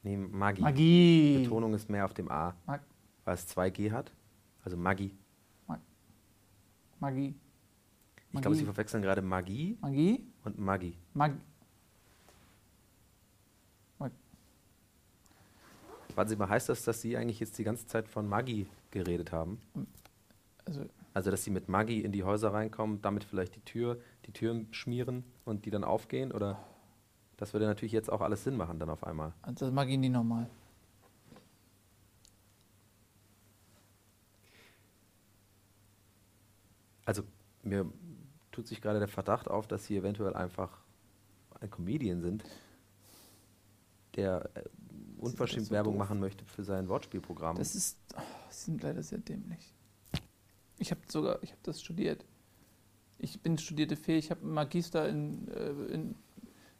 Nee, 0.03 0.17
Magie. 0.17 0.61
Magie. 0.61 1.37
Die 1.37 1.43
Betonung 1.43 1.73
ist 1.73 1.89
mehr 1.89 2.05
auf 2.05 2.13
dem 2.13 2.29
A, 2.29 2.55
Mag 2.65 2.81
weil 3.23 3.35
es 3.35 3.47
zwei 3.47 3.69
G 3.69 3.91
hat. 3.91 4.11
Also 4.63 4.77
Magie. 4.77 5.15
Mag 5.67 5.79
Magie. 6.99 7.35
Ich 8.33 8.41
glaube, 8.41 8.55
Sie 8.55 8.65
verwechseln 8.65 9.01
gerade 9.01 9.21
Magie, 9.21 9.77
Magie? 9.81 10.25
und 10.43 10.57
Magie. 10.57 10.97
Mag 11.13 11.33
Warten 16.15 16.29
Sie 16.29 16.35
mal, 16.35 16.49
heißt 16.49 16.69
das, 16.69 16.83
dass 16.83 17.01
Sie 17.01 17.17
eigentlich 17.17 17.39
jetzt 17.39 17.57
die 17.57 17.63
ganze 17.63 17.87
Zeit 17.87 18.07
von 18.07 18.27
Maggi 18.27 18.67
geredet 18.91 19.31
haben? 19.31 19.59
Also, 20.65 20.85
also, 21.13 21.31
dass 21.31 21.43
Sie 21.43 21.51
mit 21.51 21.67
Maggi 21.67 22.01
in 22.01 22.11
die 22.11 22.23
Häuser 22.23 22.53
reinkommen, 22.53 23.01
damit 23.01 23.23
vielleicht 23.23 23.55
die 23.55 23.61
Tür, 23.61 23.99
die 24.25 24.31
Türen 24.31 24.67
schmieren 24.71 25.23
und 25.45 25.65
die 25.65 25.71
dann 25.71 25.83
aufgehen? 25.83 26.31
Oder 26.31 26.59
das 27.37 27.53
würde 27.53 27.65
natürlich 27.65 27.91
jetzt 27.91 28.11
auch 28.11 28.21
alles 28.21 28.43
Sinn 28.43 28.55
machen 28.55 28.79
dann 28.79 28.89
auf 28.89 29.03
einmal. 29.03 29.33
Also 29.41 29.65
das 29.65 29.73
Maggi 29.73 29.97
nie 29.97 30.09
normal. 30.09 30.47
Also 37.03 37.23
mir 37.63 37.91
tut 38.51 38.67
sich 38.67 38.81
gerade 38.81 38.99
der 38.99 39.07
Verdacht 39.07 39.49
auf, 39.49 39.67
dass 39.67 39.85
Sie 39.85 39.97
eventuell 39.97 40.35
einfach 40.35 40.77
ein 41.59 41.69
Comedian 41.69 42.21
sind, 42.21 42.43
der 44.15 44.49
äh, 44.53 44.63
unverschämt 45.21 45.67
so 45.67 45.71
Werbung 45.71 45.93
doof. 45.93 45.99
machen 45.99 46.19
möchte 46.19 46.43
für 46.45 46.63
sein 46.63 46.87
Wortspielprogramm. 46.87 47.57
Das 47.57 47.75
ist, 47.75 47.97
oh, 48.15 48.21
sind 48.49 48.81
leider 48.81 49.03
sehr 49.03 49.19
dämlich. 49.19 49.73
Ich 50.77 50.91
habe 50.91 51.01
sogar, 51.07 51.41
ich 51.43 51.51
habe 51.51 51.61
das 51.63 51.81
studiert. 51.81 52.25
Ich 53.17 53.39
bin 53.41 53.57
studierte 53.57 53.95
Fee, 53.95 54.17
ich 54.17 54.31
habe 54.31 54.41
einen 54.41 54.53
Magister 54.53 55.07
in, 55.07 55.47
äh, 55.49 55.93
in, 55.93 56.15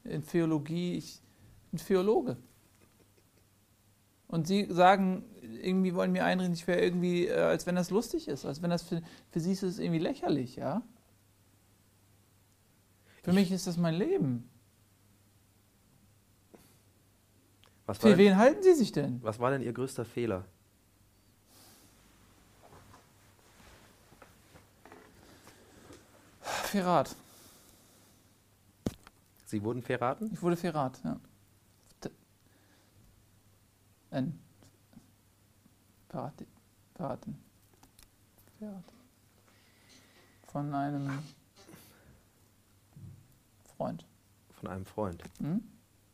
in 0.04 0.26
Theologie, 0.26 0.96
ich 0.96 1.22
bin 1.70 1.80
Theologe. 1.80 2.38
Und 4.28 4.48
Sie 4.48 4.66
sagen, 4.72 5.26
irgendwie 5.42 5.94
wollen 5.94 6.12
mir 6.12 6.26
einreden, 6.26 6.54
ich 6.54 6.66
wäre 6.66 6.82
irgendwie, 6.82 7.28
äh, 7.28 7.34
als 7.34 7.68
wenn 7.68 7.76
das 7.76 7.92
lustig 7.92 8.28
ist, 8.28 8.46
als 8.46 8.62
wenn 8.62 8.70
das 8.70 8.82
für, 8.82 9.02
für 9.30 9.40
Sie 9.40 9.52
ist 9.52 9.62
es 9.62 9.78
irgendwie 9.78 10.00
lächerlich, 10.00 10.56
ja? 10.56 10.82
Für 13.24 13.34
mich 13.34 13.52
ist 13.52 13.68
das 13.68 13.78
mein 13.78 13.94
Leben. 13.94 14.50
Was 17.92 17.98
Für 17.98 18.08
denn, 18.08 18.20
wen 18.20 18.38
halten 18.38 18.64
Sie 18.64 18.74
sich 18.74 18.94
denn? 18.94 19.22
Was 19.22 19.38
war 19.38 19.52
denn 19.52 19.62
Ihr 19.62 19.74
größter 19.74 20.06
Fehler? 20.06 20.46
Verrat. 26.40 27.14
Sie 29.46 29.62
wurden 29.62 29.82
verraten? 29.82 30.30
Ich 30.32 30.42
wurde 30.42 30.56
verrat, 30.56 31.02
ja. 31.04 31.20
Ein 34.10 34.40
Verraten. 36.08 36.48
Verraten. 36.96 37.38
Von 40.48 40.74
einem 40.74 41.10
Freund. 43.76 44.06
Von 44.52 44.70
einem 44.70 44.86
Freund. 44.86 45.22
Hm? 45.40 45.62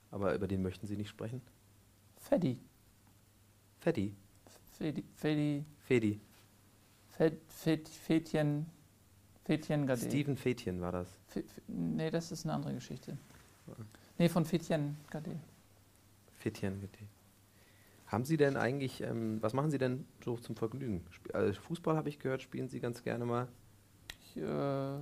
Aber 0.10 0.34
über 0.34 0.48
den 0.48 0.63
möchten 0.63 0.88
Sie 0.88 0.98
nicht 0.98 1.10
sprechen? 1.10 1.40
Feddi. 2.28 2.60
Feddi? 3.80 4.13
Fedi. 4.74 5.04
Fedi. 5.16 5.66
Fedi. 5.80 6.20
Fed, 7.10 7.40
Fed, 7.48 7.88
Fädchen. 7.88 8.66
Fädchen 9.46 9.88
Gade. 9.88 10.02
Steven 10.02 10.36
Fädchen 10.36 10.82
war 10.82 10.92
das. 10.92 11.08
F, 11.34 11.46
nee, 11.68 12.12
das 12.12 12.34
ist 12.34 12.46
eine 12.46 12.54
andere 12.54 12.74
Geschichte. 12.74 13.18
Nee, 14.18 14.28
von 14.28 14.44
Fädchen 14.44 14.98
Gade. 15.10 15.40
Fädchen 16.38 16.82
Gade. 16.82 17.08
Haben 18.08 18.26
Sie 18.26 18.36
denn 18.36 18.58
eigentlich, 18.58 19.00
ähm, 19.02 19.42
was 19.42 19.54
machen 19.54 19.72
Sie 19.72 19.78
denn 19.78 20.06
so 20.24 20.36
zum 20.36 20.58
Vergnügen? 20.58 21.06
Sp 21.16 21.32
also 21.34 21.62
Fußball 21.62 21.96
habe 21.96 22.10
ich 22.10 22.20
gehört, 22.20 22.42
spielen 22.42 22.68
Sie 22.68 22.82
ganz 22.82 23.04
gerne 23.04 23.26
mal? 23.26 23.48
Ich 24.20 24.36
äh, 24.36 25.00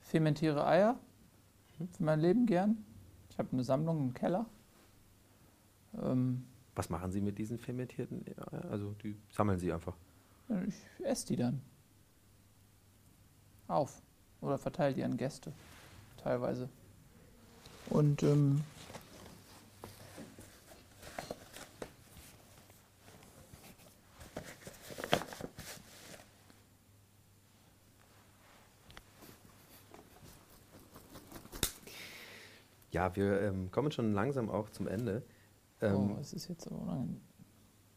fermentiere 0.00 0.66
Eier 0.66 0.98
hm? 1.78 1.88
für 1.88 2.02
mein 2.02 2.20
Leben 2.20 2.44
gern. 2.44 2.84
Ich 3.30 3.38
habe 3.38 3.48
eine 3.52 3.64
Sammlung 3.64 4.08
im 4.08 4.14
Keller. 4.14 4.44
Ähm, 6.02 6.44
was 6.74 6.90
machen 6.90 7.10
Sie 7.10 7.20
mit 7.20 7.38
diesen 7.38 7.58
fermentierten? 7.58 8.24
Also 8.70 8.94
die 9.02 9.16
sammeln 9.30 9.58
Sie 9.58 9.72
einfach? 9.72 9.96
Ich 10.66 11.04
esse 11.04 11.26
die 11.26 11.36
dann. 11.36 11.60
Auf. 13.66 14.00
Oder 14.40 14.58
verteile 14.58 14.94
die 14.94 15.02
an 15.02 15.16
Gäste. 15.16 15.52
Teilweise. 16.22 16.68
Und 17.90 18.22
ähm, 18.22 18.62
Ja, 32.90 33.14
wir 33.14 33.42
ähm, 33.42 33.70
kommen 33.70 33.92
schon 33.92 34.12
langsam 34.12 34.50
auch 34.50 34.70
zum 34.70 34.88
Ende. 34.88 35.22
Ähm, 35.80 36.12
oh, 36.12 36.18
es 36.20 36.32
ist 36.32 36.48
jetzt 36.48 36.66
aber 36.66 36.80
unangenehm. 36.80 37.20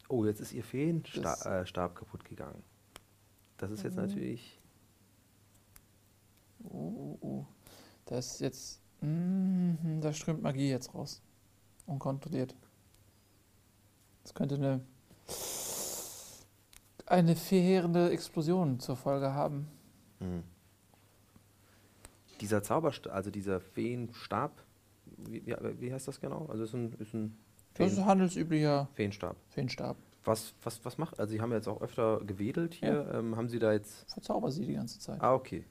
Oh, 0.09 0.25
jetzt 0.25 0.41
ist 0.41 0.51
Ihr 0.53 0.63
Feenstab 0.63 1.45
äh, 1.45 1.63
kaputt 1.93 2.25
gegangen. 2.25 2.61
Das 3.57 3.71
ist 3.71 3.83
jetzt 3.83 3.95
mhm. 3.95 4.01
natürlich. 4.01 4.59
Oh, 6.63 6.77
oh, 6.77 7.17
oh. 7.21 7.45
Das 8.05 8.33
ist 8.33 8.41
jetzt. 8.41 8.81
Mm, 9.01 9.99
da 10.01 10.13
strömt 10.13 10.41
Magie 10.41 10.69
jetzt 10.69 10.93
raus. 10.93 11.21
Unkontrolliert. 11.85 12.55
Das 14.23 14.33
könnte 14.33 14.55
eine. 14.55 14.81
eine 17.05 17.35
verheerende 17.35 18.09
Explosion 18.11 18.79
zur 18.79 18.95
Folge 18.95 19.33
haben. 19.33 19.67
Mhm. 20.19 20.43
Dieser 22.41 22.63
Zauberstab, 22.63 23.13
also 23.13 23.31
dieser 23.31 23.59
Feenstab, 23.59 24.63
wie, 25.05 25.45
wie, 25.45 25.55
wie, 25.79 25.93
heißt 25.93 26.07
das 26.07 26.19
genau? 26.19 26.47
Also 26.47 26.63
ist 26.63 26.73
ein, 26.73 26.93
ist 26.93 27.13
ein 27.13 27.37
das 27.73 27.93
ist 27.93 28.05
handelsüblicher 28.05 28.89
Feenstab. 28.93 29.35
Feenstab. 29.49 29.97
Was, 30.23 30.53
was, 30.63 30.83
was 30.85 30.97
macht, 30.97 31.19
also 31.19 31.31
Sie 31.31 31.41
haben 31.41 31.51
jetzt 31.51 31.67
auch 31.67 31.81
öfter 31.81 32.19
gewedelt 32.23 32.75
hier, 32.75 32.93
ja. 32.93 33.19
ähm, 33.19 33.35
haben 33.35 33.49
Sie 33.49 33.57
da 33.57 33.71
jetzt... 33.71 34.11
Verzauber 34.11 34.51
Sie 34.51 34.65
die 34.65 34.73
ganze 34.73 34.99
Zeit. 34.99 35.19
Ah, 35.21 35.33
okay. 35.33 35.65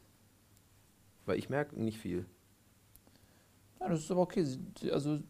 Weil 1.26 1.38
ich 1.38 1.48
merke 1.48 1.80
nicht 1.80 1.98
viel. 1.98 2.26
Ja, 3.78 3.88
das 3.88 4.00
ist 4.00 4.10
aber 4.10 4.22
okay. 4.22 4.44
Also 4.90 5.20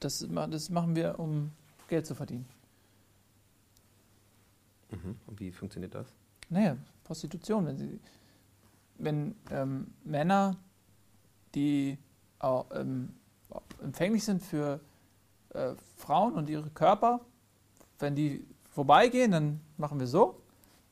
das, 0.00 0.26
das 0.50 0.70
machen 0.70 0.96
wir, 0.96 1.18
um 1.18 1.50
Geld 1.88 2.06
zu 2.06 2.14
verdienen. 2.14 2.46
Mhm. 4.90 5.16
Und 5.26 5.40
wie 5.40 5.52
funktioniert 5.52 5.94
das? 5.94 6.06
Naja, 6.48 6.76
Prostitution. 7.04 7.66
Wenn, 7.66 7.76
Sie, 7.76 8.00
wenn 8.98 9.34
ähm, 9.50 9.88
Männer, 10.04 10.56
die 11.54 11.98
auch, 12.38 12.66
ähm, 12.74 13.14
empfänglich 13.82 14.24
sind 14.24 14.42
für 14.42 14.80
äh, 15.54 15.74
Frauen 15.96 16.34
und 16.34 16.48
ihre 16.48 16.70
Körper, 16.70 17.20
wenn 17.98 18.14
die 18.14 18.44
vorbeigehen, 18.70 19.30
dann 19.30 19.60
machen 19.76 20.00
wir 20.00 20.06
so 20.06 20.42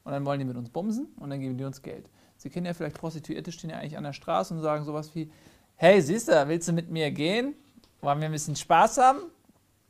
und 0.05 0.13
dann 0.13 0.25
wollen 0.25 0.39
die 0.39 0.45
mit 0.45 0.57
uns 0.57 0.71
bumsen 0.71 1.07
und 1.17 1.31
dann 1.31 1.41
geben 1.41 1.57
die 1.57 1.65
uns 1.65 1.83
Geld. 1.83 2.09
Sie 2.37 2.51
kennen 2.51 2.67
ja 2.67 2.75
vielleicht 2.75 2.97
Prostituierte, 2.97 3.53
stehen 3.53 3.71
ja 3.71 3.77
eigentlich 3.77 3.97
an 3.97 4.05
der 4.05 4.13
Straße 4.13 4.55
und 4.55 4.61
sagen 4.61 4.85
sowas 4.85 5.15
wie, 5.15 5.31
hey, 5.77 6.01
siehst 6.01 6.29
du, 6.29 6.49
willst 6.49 6.69
du 6.69 6.73
mit 6.73 6.91
mir 6.91 7.11
gehen? 7.11 7.55
Wollen 8.01 8.21
wir 8.21 8.27
ein 8.27 8.33
bisschen 8.33 8.57
Spaß 8.57 8.99
haben? 8.99 9.21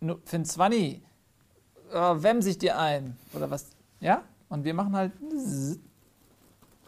Ein 0.00 0.44
20, 0.44 0.72
äh, 0.72 1.02
wemm 1.92 2.42
sich 2.42 2.58
dir 2.58 2.78
ein 2.78 3.16
oder 3.34 3.50
was, 3.50 3.70
ja? 4.00 4.22
Und 4.48 4.64
wir 4.64 4.74
machen 4.74 4.96
halt 4.96 5.12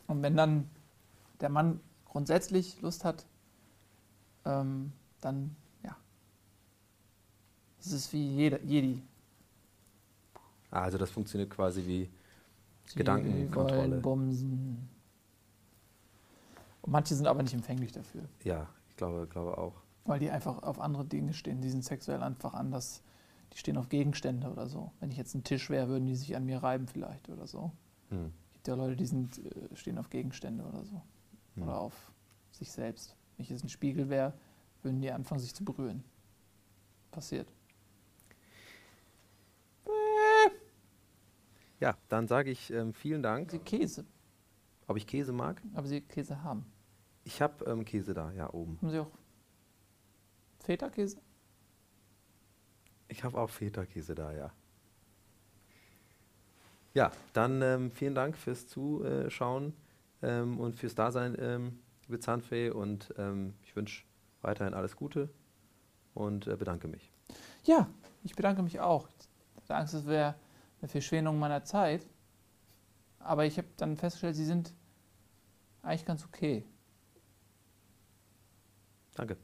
und 0.07 0.23
wenn 0.23 0.37
dann 0.37 0.68
der 1.40 1.49
Mann 1.49 1.81
grundsätzlich 2.05 2.81
Lust 2.83 3.05
hat, 3.05 3.25
ähm, 4.45 4.92
dann 5.21 5.57
das 7.83 7.92
ist 7.92 8.12
wie 8.12 8.25
jeder, 8.25 8.62
Jedi. 8.62 9.03
Ah, 10.71 10.83
also 10.83 10.99
das 10.99 11.11
funktioniert 11.11 11.51
quasi 11.51 11.85
wie 11.87 12.11
Sie 12.87 12.97
Gedankenkontrolle. 12.97 14.01
Bumsen. 14.01 14.88
Und 16.83 16.92
manche 16.92 17.14
sind 17.14 17.27
aber 17.27 17.42
nicht 17.42 17.55
empfänglich 17.55 17.92
dafür. 17.92 18.23
Ja, 18.45 18.68
ich 18.88 18.97
glaube, 18.97 19.27
glaube 19.29 19.59
auch. 19.59 19.75
Weil 20.05 20.18
die 20.18 20.31
einfach 20.31 20.62
auf 20.62 20.81
andere 20.81 21.05
Dinge 21.05 21.33
stehen. 21.33 21.61
Die 21.61 21.71
sind 21.71 21.85
sexuell 21.85 22.23
einfach 22.23 22.55
anders. 22.55 23.03
Die 23.53 23.59
stehen 23.59 23.77
auf 23.77 23.88
Gegenstände 23.88 24.51
oder 24.51 24.66
so. 24.66 24.90
Wenn 24.99 25.11
ich 25.11 25.16
jetzt 25.16 25.35
ein 25.35 25.45
Tisch 25.45 25.71
wäre, 25.71 25.88
würden 25.88 26.07
die 26.07 26.16
sich 26.16 26.35
an 26.35 26.45
mir 26.45 26.62
reiben 26.62 26.88
vielleicht 26.88 27.29
oder 27.29 27.47
so. 27.47 27.71
Hm. 28.09 28.33
Es 28.47 28.53
gibt 28.53 28.68
ja 28.68 28.75
Leute, 28.75 28.97
die 28.97 29.07
sind, 29.07 29.38
äh, 29.38 29.77
stehen 29.77 29.99
auf 29.99 30.11
Gegenstände 30.11 30.64
oder 30.64 30.85
so. 30.85 31.03
Hm. 31.55 31.62
Oder 31.64 31.79
auf 31.79 32.12
sich 32.51 32.73
selbst. 32.73 33.14
Wenn 33.37 33.45
ich 33.45 33.51
jetzt 33.51 33.64
ein 33.64 33.68
Spiegel 33.68 34.09
wäre, 34.09 34.33
würden 34.83 35.01
die 35.01 35.12
anfangen, 35.12 35.40
sich 35.40 35.55
zu 35.55 35.64
berühren. 35.64 36.03
Passiert. 37.11 37.53
Ja, 41.83 41.97
dann 42.09 42.29
sage 42.29 42.53
ich 42.53 42.73
ähm, 42.73 42.95
vielen 42.95 43.25
Dank. 43.25 43.51
Sie 43.51 43.59
Käse. 43.59 44.05
Ob 44.87 44.97
ich 44.97 45.05
Käse 45.05 45.33
mag? 45.33 45.61
Aber 45.75 45.88
Sie 45.88 46.01
Käse 46.01 46.40
haben. 46.45 46.64
Ich 47.25 47.42
habe 47.42 47.64
ähm, 47.64 47.85
Käse 47.85 48.14
da, 48.14 48.31
ja, 48.31 48.49
oben. 48.55 48.79
Haben 48.81 48.90
Sie 48.90 49.01
auch 49.01 49.11
Feta-Käse? 50.61 51.21
Ich 53.09 53.25
habe 53.25 53.37
auch 53.37 53.51
Feta-Käse 53.51 54.14
da, 54.14 54.33
ja. 54.33 54.53
Ja, 56.95 57.11
dann 57.33 57.61
ähm, 57.62 57.90
vielen 57.90 58.14
Dank 58.14 58.37
fürs 58.37 58.68
Zuschauen 58.68 59.75
ähm, 60.23 60.61
und 60.61 60.77
fürs 60.77 60.95
Dasein, 60.95 61.35
ähm, 61.40 61.81
liebe 62.03 62.21
Zahnfee. 62.21 62.71
Und 62.71 63.12
ähm, 63.18 63.55
ich 63.64 63.75
wünsche 63.75 64.05
weiterhin 64.40 64.75
alles 64.75 64.95
Gute 64.95 65.31
und 66.14 66.47
äh, 66.47 66.55
bedanke 66.55 66.87
mich. 66.87 67.11
Ja, 67.64 67.88
ich 68.23 68.37
bedanke 68.37 68.62
mich 68.62 68.79
auch. 68.79 69.09
Ich 69.09 69.62
hatte 69.62 69.75
Angst, 69.75 69.95
es 69.95 70.07
wäre 70.07 70.37
eine 70.83 70.88
Verschwendung 70.88 71.38
meiner 71.38 71.64
Zeit. 71.64 72.07
Aber 73.21 73.47
ich 73.47 73.57
habe 73.57 73.68
dann 73.77 73.97
festgestellt, 73.97 74.37
sie 74.37 74.45
sind 74.45 74.75
eigentlich 75.83 76.05
ganz 76.05 76.25
okay. 76.25 76.66
Danke. 79.14 79.37